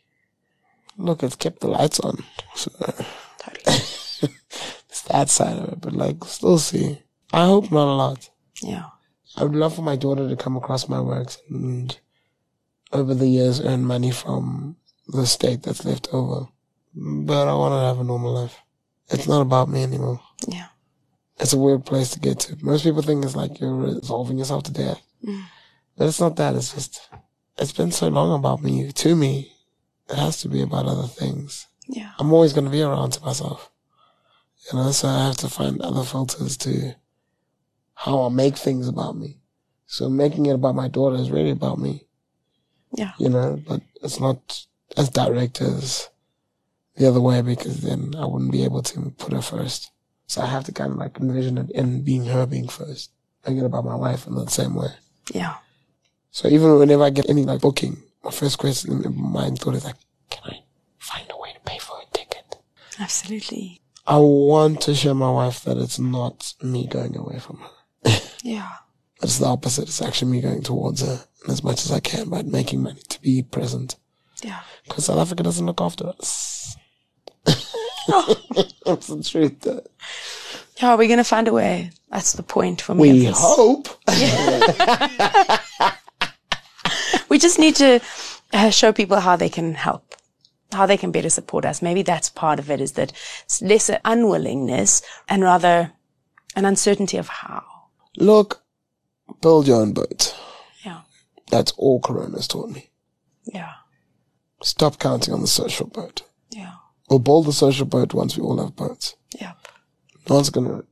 [0.97, 2.23] Look, it's kept the lights on.
[2.55, 2.71] So
[3.39, 3.63] Totally.
[4.89, 6.99] it's that side of it, but like, still see.
[7.31, 8.29] I hope not a lot.
[8.61, 8.85] Yeah.
[9.37, 11.97] I would love for my daughter to come across my works and
[12.91, 14.77] over the years earn money from
[15.07, 16.47] the state that's left over.
[16.95, 18.57] But I want to have a normal life.
[19.09, 20.21] It's not about me anymore.
[20.47, 20.67] Yeah.
[21.39, 22.57] It's a weird place to get to.
[22.61, 25.01] Most people think it's like you're resolving yourself to death.
[25.25, 25.43] Mm.
[25.97, 26.55] But it's not that.
[26.55, 27.09] It's just,
[27.57, 29.53] it's been so long about me, to me.
[30.09, 31.67] It has to be about other things.
[31.87, 32.11] Yeah.
[32.19, 33.71] I'm always going to be around to myself.
[34.71, 36.93] You know, so I have to find other filters to
[37.93, 39.39] how I make things about me.
[39.87, 42.07] So making it about my daughter is really about me,
[42.91, 43.11] Yeah.
[43.19, 44.65] you know, but it's not
[44.97, 46.09] as direct as
[46.95, 49.91] the other way because then I wouldn't be able to put her first.
[50.27, 53.11] So I have to kind of like envision it in being her being first.
[53.43, 54.89] Thinking about my wife in the same way.
[55.33, 55.55] Yeah.
[56.31, 59.75] So even whenever I get any like booking, my first question in my mind thought
[59.75, 59.95] is like,
[60.29, 60.63] can I
[60.97, 62.57] find a way to pay for a ticket?
[62.99, 63.81] Absolutely.
[64.05, 68.19] I want to show my wife that it's not me going away from her.
[68.43, 68.69] Yeah.
[69.21, 69.83] It's the opposite.
[69.83, 73.21] It's actually me going towards her as much as I can by making money to
[73.21, 73.95] be present.
[74.41, 74.61] Yeah.
[74.85, 76.77] Because South Africa doesn't look after us.
[77.45, 79.67] That's the truth.
[80.81, 81.91] Yeah, we're gonna find a way.
[82.09, 83.11] That's the point for me.
[83.11, 83.89] We hope.
[87.29, 88.01] We just need to
[88.53, 90.15] uh, show people how they can help,
[90.71, 91.81] how they can better support us.
[91.81, 93.13] Maybe that's part of it is that
[93.45, 95.93] it's less unwillingness and rather
[96.55, 97.63] an uncertainty of how.
[98.17, 98.63] Look,
[99.41, 100.35] build your own boat.
[100.85, 101.01] Yeah.
[101.49, 102.89] That's all Corona's taught me.
[103.45, 103.73] Yeah.
[104.61, 106.23] Stop counting on the social boat.
[106.49, 106.73] Yeah.
[107.09, 109.15] We'll build the social boat once we all have boats.
[109.39, 109.57] Yep.
[110.29, 110.83] No one's gonna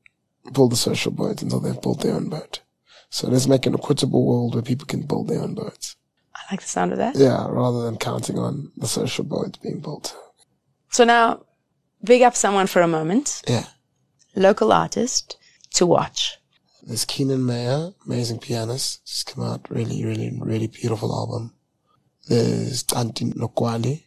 [0.54, 2.62] build the social boat until they've built their own boat.
[3.10, 5.96] So let's make an equitable world where people can build their own boats.
[6.36, 7.16] I like the sound of that.
[7.16, 10.16] Yeah, rather than counting on the social boat being built.
[10.90, 11.46] So now,
[12.04, 13.42] big up someone for a moment.
[13.48, 13.66] Yeah.
[14.36, 15.38] Local artist
[15.76, 16.38] to watch.
[16.88, 19.06] There's Keenan Mayer, amazing pianist.
[19.06, 21.54] Just come out really, really, really beautiful album.
[22.30, 24.06] There's Tanti Nokwali,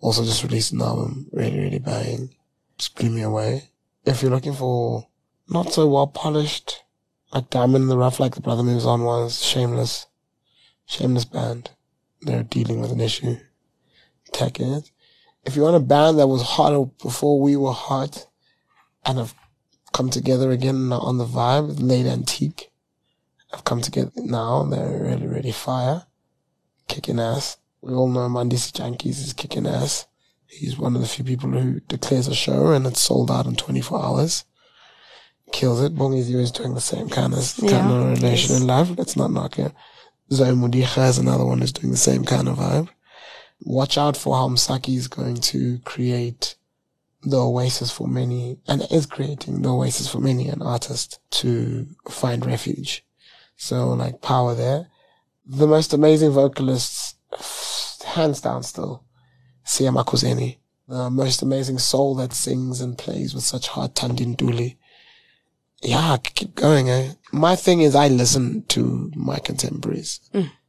[0.00, 2.34] also just released an album, really, really banging.
[2.78, 3.68] Just blew me away.
[4.06, 5.06] If you're looking for
[5.50, 6.84] not so well polished,
[7.34, 10.06] like Diamond in the Rough, like the Brother Moves On was, Shameless,
[10.86, 11.72] Shameless band.
[12.22, 13.36] They're dealing with an issue.
[14.32, 14.90] Tech in it.
[15.44, 18.26] If you want a band that was hot before we were hot
[19.04, 19.34] and have
[19.96, 22.70] come together again on the vibe, Late Antique,
[23.50, 24.62] I've come together now.
[24.64, 26.04] They're really, really fire.
[26.86, 27.56] Kicking ass.
[27.80, 30.06] We all know Mandisi Dyantyis is kicking ass.
[30.46, 33.56] He's one of the few people who declares a show and it's sold out in
[33.56, 34.44] 24 hours.
[35.50, 35.94] Kills it.
[35.94, 38.60] Bongeziwe is doing the same kind of, kind of relation yes.
[38.60, 38.90] in life.
[38.98, 39.72] Let's not knock it.
[40.30, 42.90] Zoe Modiga is another one who's doing the same kind of vibe.
[43.62, 46.55] Watch out for how Msaki is going to create
[47.22, 52.46] the oasis for many and is creating the oasis for many an artist to find
[52.46, 53.04] refuge.
[53.56, 54.88] So like power there.
[55.46, 57.14] The most amazing vocalists,
[58.04, 59.04] hands down still,
[59.64, 60.58] Siya Makuzeni.
[60.88, 64.76] The most amazing soul that sings and plays with such heart, Thandi Ntuli.
[65.82, 67.12] Yeah, keep going, eh?
[67.32, 70.20] My thing is I listen to my contemporaries.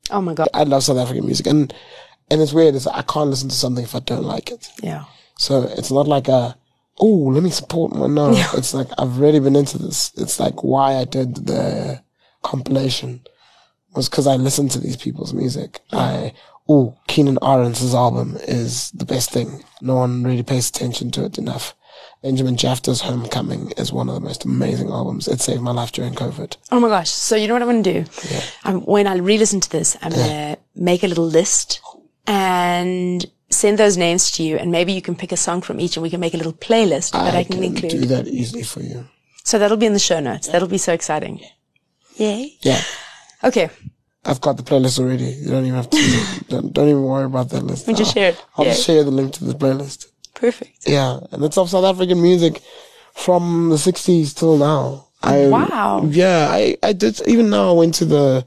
[0.09, 0.47] Oh my God.
[0.53, 1.73] I love South African music and,
[2.31, 2.75] and it's weird.
[2.75, 4.69] It's, I can't listen to something if I don't like it.
[4.81, 5.05] Yeah.
[5.39, 6.57] So it's not like a,
[6.99, 8.31] oh, let me support my, no.
[8.55, 10.11] It's like, I've already been into this.
[10.17, 12.01] It's like why I did the
[12.43, 13.21] compilation
[13.95, 15.81] was because I listened to these people's music.
[15.91, 16.33] I,
[16.67, 19.63] oh, Keenan Ahrens' album is the best thing.
[19.81, 21.75] No one really pays attention to it enough.
[22.23, 25.27] Benjamin Jephta's Homecoming is one of the most amazing albums.
[25.27, 26.57] It saved my life during COVID.
[26.71, 27.09] Oh my gosh.
[27.09, 28.09] So you know what I'm going to do?
[28.29, 28.43] Yeah.
[28.65, 31.79] Um, when I re-listen to this, I'm going to make a little list
[32.25, 34.57] and send those names to you.
[34.57, 36.53] And maybe you can pick a song from each and we can make a little
[36.53, 37.91] playlist that I, can, include.
[37.91, 39.07] do that easily for you.
[39.43, 40.47] So that'll be in the show notes.
[40.47, 41.39] That'll be so exciting.
[42.15, 42.57] Yay.
[42.61, 42.81] Yeah.
[43.43, 43.69] Okay.
[44.25, 45.25] I've got the playlist already.
[45.25, 47.87] You don't even have to, don't, don't even worry about that list.
[47.87, 48.45] We just I'll- share it.
[48.57, 48.71] I'll Yeah.
[48.73, 50.07] just share the link to the playlist.
[50.33, 50.87] Perfect.
[50.87, 52.61] Yeah, and it's of South African music
[53.13, 55.07] from the 60s till now.
[55.23, 56.03] I, Wow.
[56.09, 58.45] Yeah, I, I did, even now I went to the,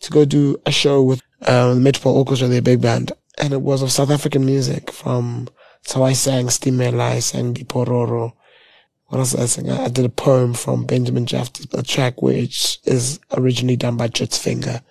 [0.00, 3.60] to go do a show with, uh, the Metropole Orchestra, their big band, and it
[3.62, 5.48] was of South African music from,
[5.82, 8.32] so I sang Stimela, I sang Dipororo.
[9.08, 9.70] What else did I sing?
[9.70, 14.82] I did a poem from Benjamin Jephta, a track which is originally done by Jitsvinger.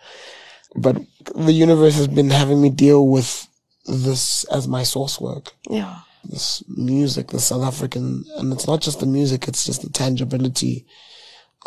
[0.75, 0.97] But
[1.35, 3.47] the universe has been having me deal with
[3.87, 5.99] this as my source work Yeah.
[6.23, 10.85] this music, the South African, and it's not just the music, it's just the tangibility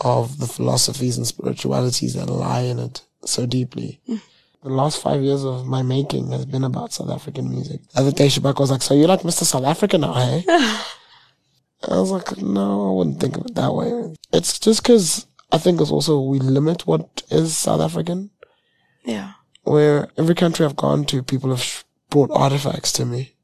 [0.04, 4.00] of the philosophies and spiritualities that lie in it so deeply.
[4.08, 4.20] Mm.
[4.64, 7.82] The last five years of my making has been about South African music.
[7.90, 9.44] The other day, Shabaka was like, so you're like Mr.
[9.44, 10.42] South Africa now, hey?
[10.48, 10.82] Eh?
[11.90, 14.14] I was like, no, I wouldn't think of it that way.
[14.32, 18.30] It's just because I think it's also we limit what is South African
[19.04, 19.32] Yeah.
[19.64, 23.36] where every country I've gone to, people have sh- brought artifacts to me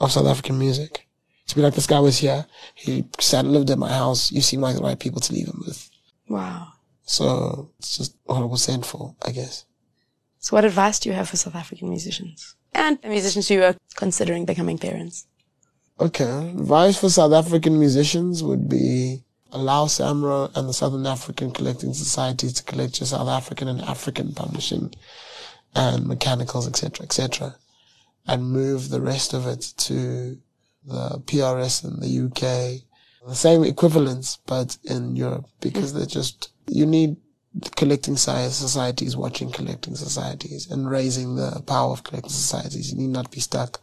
[0.00, 1.08] of South African music.
[1.46, 2.44] To be like, this guy was here.
[2.74, 4.30] He sat and lived at my house.
[4.30, 5.88] You seem like the right people to leave him with.
[6.28, 6.74] Wow.
[7.04, 9.64] So it's just what it was sent for, I guess.
[10.38, 13.76] So what advice do you have for South African musicians and the musicians who are
[13.96, 15.26] considering becoming parents?
[16.00, 16.50] Okay.
[16.50, 22.50] Advice for South African musicians would be allow SAMRO and the Southern African Collecting Society
[22.50, 24.94] to collect your South African and African publishing
[25.74, 27.56] and mechanicals, etc., etc.,
[28.26, 30.38] and move the rest of it to
[30.84, 32.82] the PRS in the UK,
[33.26, 37.16] the same equivalents, but in Europe because they're just, you need
[37.76, 42.92] collecting societies watching collecting societies and raising the power of collecting societies.
[42.92, 43.80] You need not be stuck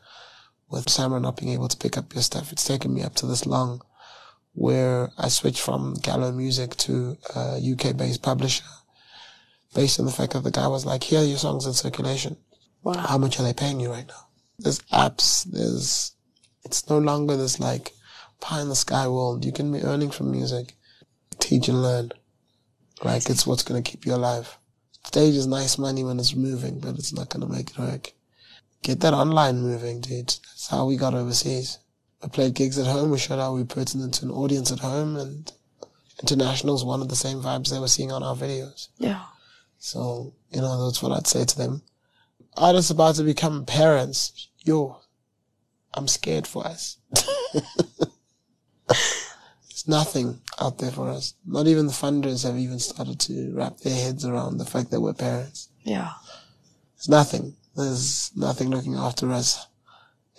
[0.69, 2.51] with SAMRO not being able to pick up your stuff.
[2.51, 3.81] It's taken me up to this long
[4.53, 8.63] where I switched from Gallo Music to a UK based publisher
[9.73, 12.37] based on the fact that the guy was like, here are your songs in circulation.
[12.81, 12.93] Wow.
[12.93, 14.27] How much are they paying you right now?
[14.57, 16.13] There's apps, there's,
[16.63, 17.91] it's no longer this like
[18.39, 19.43] pie in the sky world.
[19.43, 20.75] You can be earning from music.
[21.39, 22.11] Teach and learn.
[23.05, 24.57] Like it's what's going to keep you alive.
[25.05, 28.13] Stage is nice money when it's moving, but it's not going to make it work.
[28.81, 30.27] Get that online moving, dude.
[30.27, 31.77] That's how we got overseas.
[32.21, 33.11] We played gigs at home.
[33.11, 35.51] We showed how we were pertinent to an audience at home and
[36.21, 38.87] internationals wanted the same vibes they were seeing on our videos.
[38.97, 39.21] Yeah.
[39.77, 41.83] So, you know, that's what I'd say to them.
[42.57, 44.49] Artists about to become parents.
[44.63, 44.99] Yo,
[45.93, 46.97] I'm scared for us.
[49.85, 51.35] There's nothing out there for us.
[51.45, 55.01] Not even the funders have even started to wrap their heads around the fact that
[55.01, 55.69] we're parents.
[55.83, 56.11] Yeah.
[56.95, 57.55] There's nothing.
[57.75, 59.67] There's nothing looking after us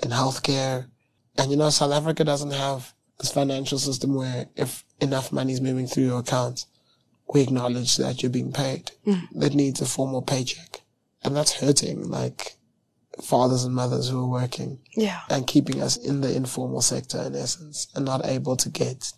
[0.02, 0.86] in healthcare.
[1.38, 5.60] And you know, South Africa doesn't have this financial system where if enough money is
[5.60, 6.66] moving through your account,
[7.32, 8.92] we acknowledge that you're being paid.
[9.06, 9.28] Mm.
[9.32, 10.82] That needs a formal paycheck.
[11.22, 12.56] And that's hurting, like
[13.22, 14.78] fathers and mothers who are working.
[14.96, 15.20] Yeah.
[15.30, 19.12] And keeping us in the informal sector in essence and not able to get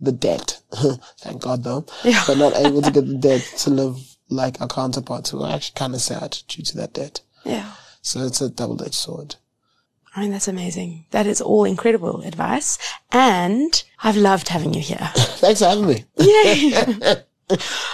[0.00, 0.60] the debt.
[1.18, 1.86] Thank God though.
[2.04, 2.22] Yeah.
[2.26, 5.76] But not able to get the debt to live like our counterparts who are actually
[5.76, 7.20] kind of sad due to that debt.
[7.44, 7.72] Yeah.
[8.02, 9.36] So it's a double-edged sword.
[10.14, 11.04] I mean, that's amazing.
[11.10, 12.78] That is all incredible advice.
[13.12, 14.98] And I've loved having you here.
[15.14, 16.04] Thanks for having me.
[16.18, 17.22] Yay.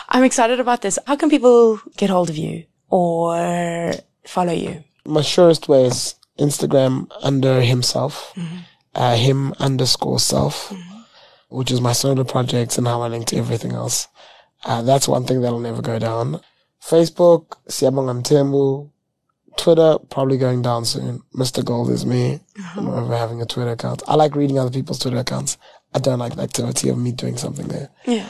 [0.08, 0.98] I'm excited about this.
[1.06, 3.92] How can people get hold of you or
[4.24, 4.84] follow you?
[5.04, 8.58] My surest way is Instagram under himself, mm-hmm.
[8.94, 10.91] uh, him underscore self, mm-hmm.
[11.52, 14.08] Which is my solo projects and how I link to everything else.
[14.64, 16.40] Uh, that's one thing that'll never go down.
[16.82, 18.90] Facebook, Siyabonga Mthembu.
[19.56, 21.22] Twitter, probably going down soon.
[21.34, 21.64] Mr.
[21.64, 22.40] Gold is me.
[22.58, 22.80] Uh-huh.
[22.80, 24.02] I'm over having a Twitter account.
[24.08, 25.58] I like reading other people's Twitter accounts.
[25.94, 27.90] I don't like the activity of me doing something there.
[28.06, 28.28] Yeah.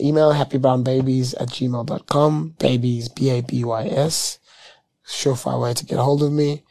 [0.00, 2.56] Email happybrownbabies at gmail.com.
[2.58, 4.38] Babies, B-A-B-Y-S.
[5.06, 6.64] Surefire way to get a hold of me.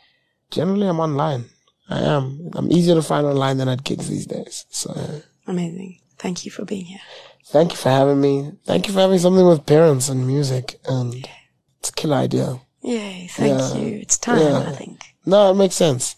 [0.52, 1.46] Generally, I'm online.
[1.90, 2.50] I am.
[2.54, 4.66] I'm easier to find online than at gigs these days.
[4.70, 5.22] So.
[5.48, 6.00] Amazing.
[6.18, 7.02] Thank you for being here.
[7.48, 8.52] Thank you for having me.
[8.66, 10.80] Thank you for having something with parents and music.
[10.86, 11.28] And
[11.80, 12.62] it's a killer idea.
[12.82, 13.28] Yay.
[13.30, 13.76] Thank yeah.
[13.76, 13.96] you.
[13.98, 14.70] It's time, yeah.
[14.70, 15.02] I think.
[15.26, 16.16] No, it makes sense.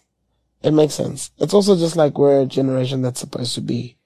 [0.61, 1.31] It makes sense.
[1.39, 3.97] It's also just like we're a generation that's supposed to be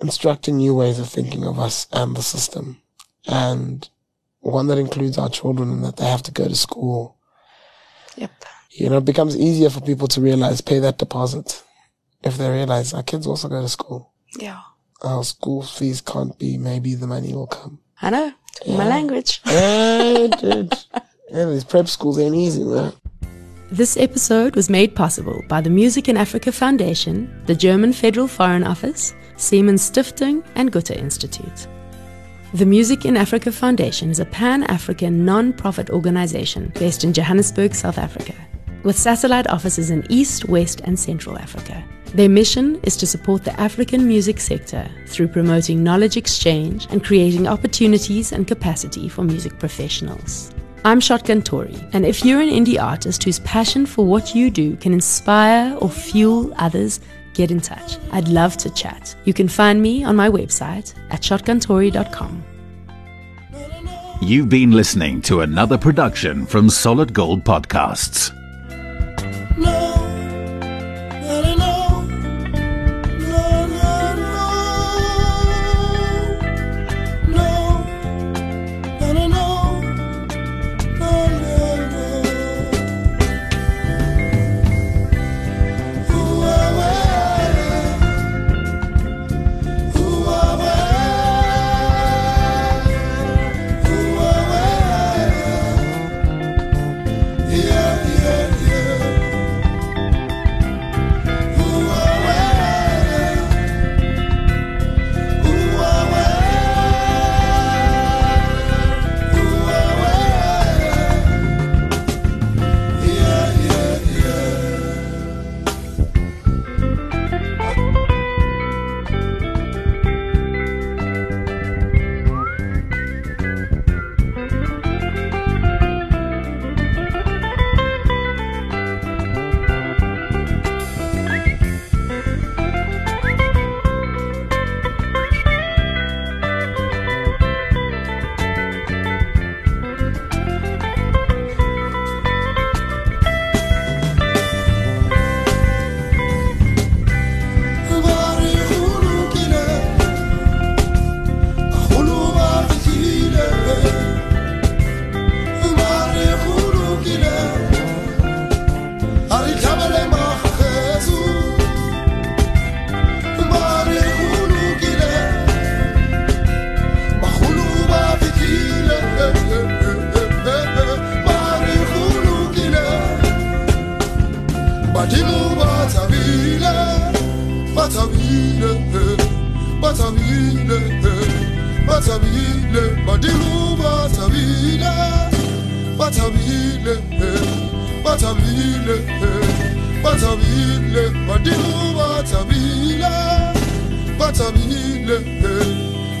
[0.00, 2.80] instructing new ways of thinking of us and the system.
[3.26, 3.88] And
[4.40, 7.16] one that includes our children and that they have to go to school.
[8.16, 8.44] Yep.
[8.70, 11.62] You know, it becomes easier for people to realize, pay that deposit
[12.22, 14.12] if they realize our kids also go to school.
[14.38, 14.60] Yeah.
[15.02, 17.78] Our school fees can't be, maybe the money will come.
[18.02, 18.32] I know.
[18.64, 18.76] Yeah.
[18.76, 19.40] My language.
[19.46, 20.74] yeah, dude.
[21.30, 22.92] Yeah, these prep schools ain't easy, man.
[23.70, 28.62] This episode was made possible by the Music in Africa Foundation, the German Federal Foreign
[28.62, 31.66] Office, Siemens Stiftung, and Goethe Institute.
[32.54, 37.74] The Music in Africa Foundation is a pan African non profit organization based in Johannesburg,
[37.74, 38.34] South Africa,
[38.84, 41.84] with satellite offices in East, West, and Central Africa.
[42.14, 47.46] Their mission is to support the African music sector through promoting knowledge exchange and creating
[47.46, 50.50] opportunities and capacity for music professionals.
[50.84, 54.76] I'm Shotgun Tori, and if you're an indie artist whose passion for what you do
[54.76, 57.00] can inspire or fuel others,
[57.34, 57.98] get in touch.
[58.12, 59.14] I'd love to chat.
[59.24, 62.44] You can find me on my website at shotguntori.com.
[64.22, 68.32] You've been listening to another production from Solid Gold Podcasts.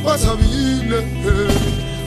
[0.06, 1.02] What a wheeler,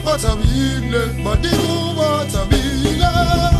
[0.02, 3.59] what a wheeler, but they know what a wheeler.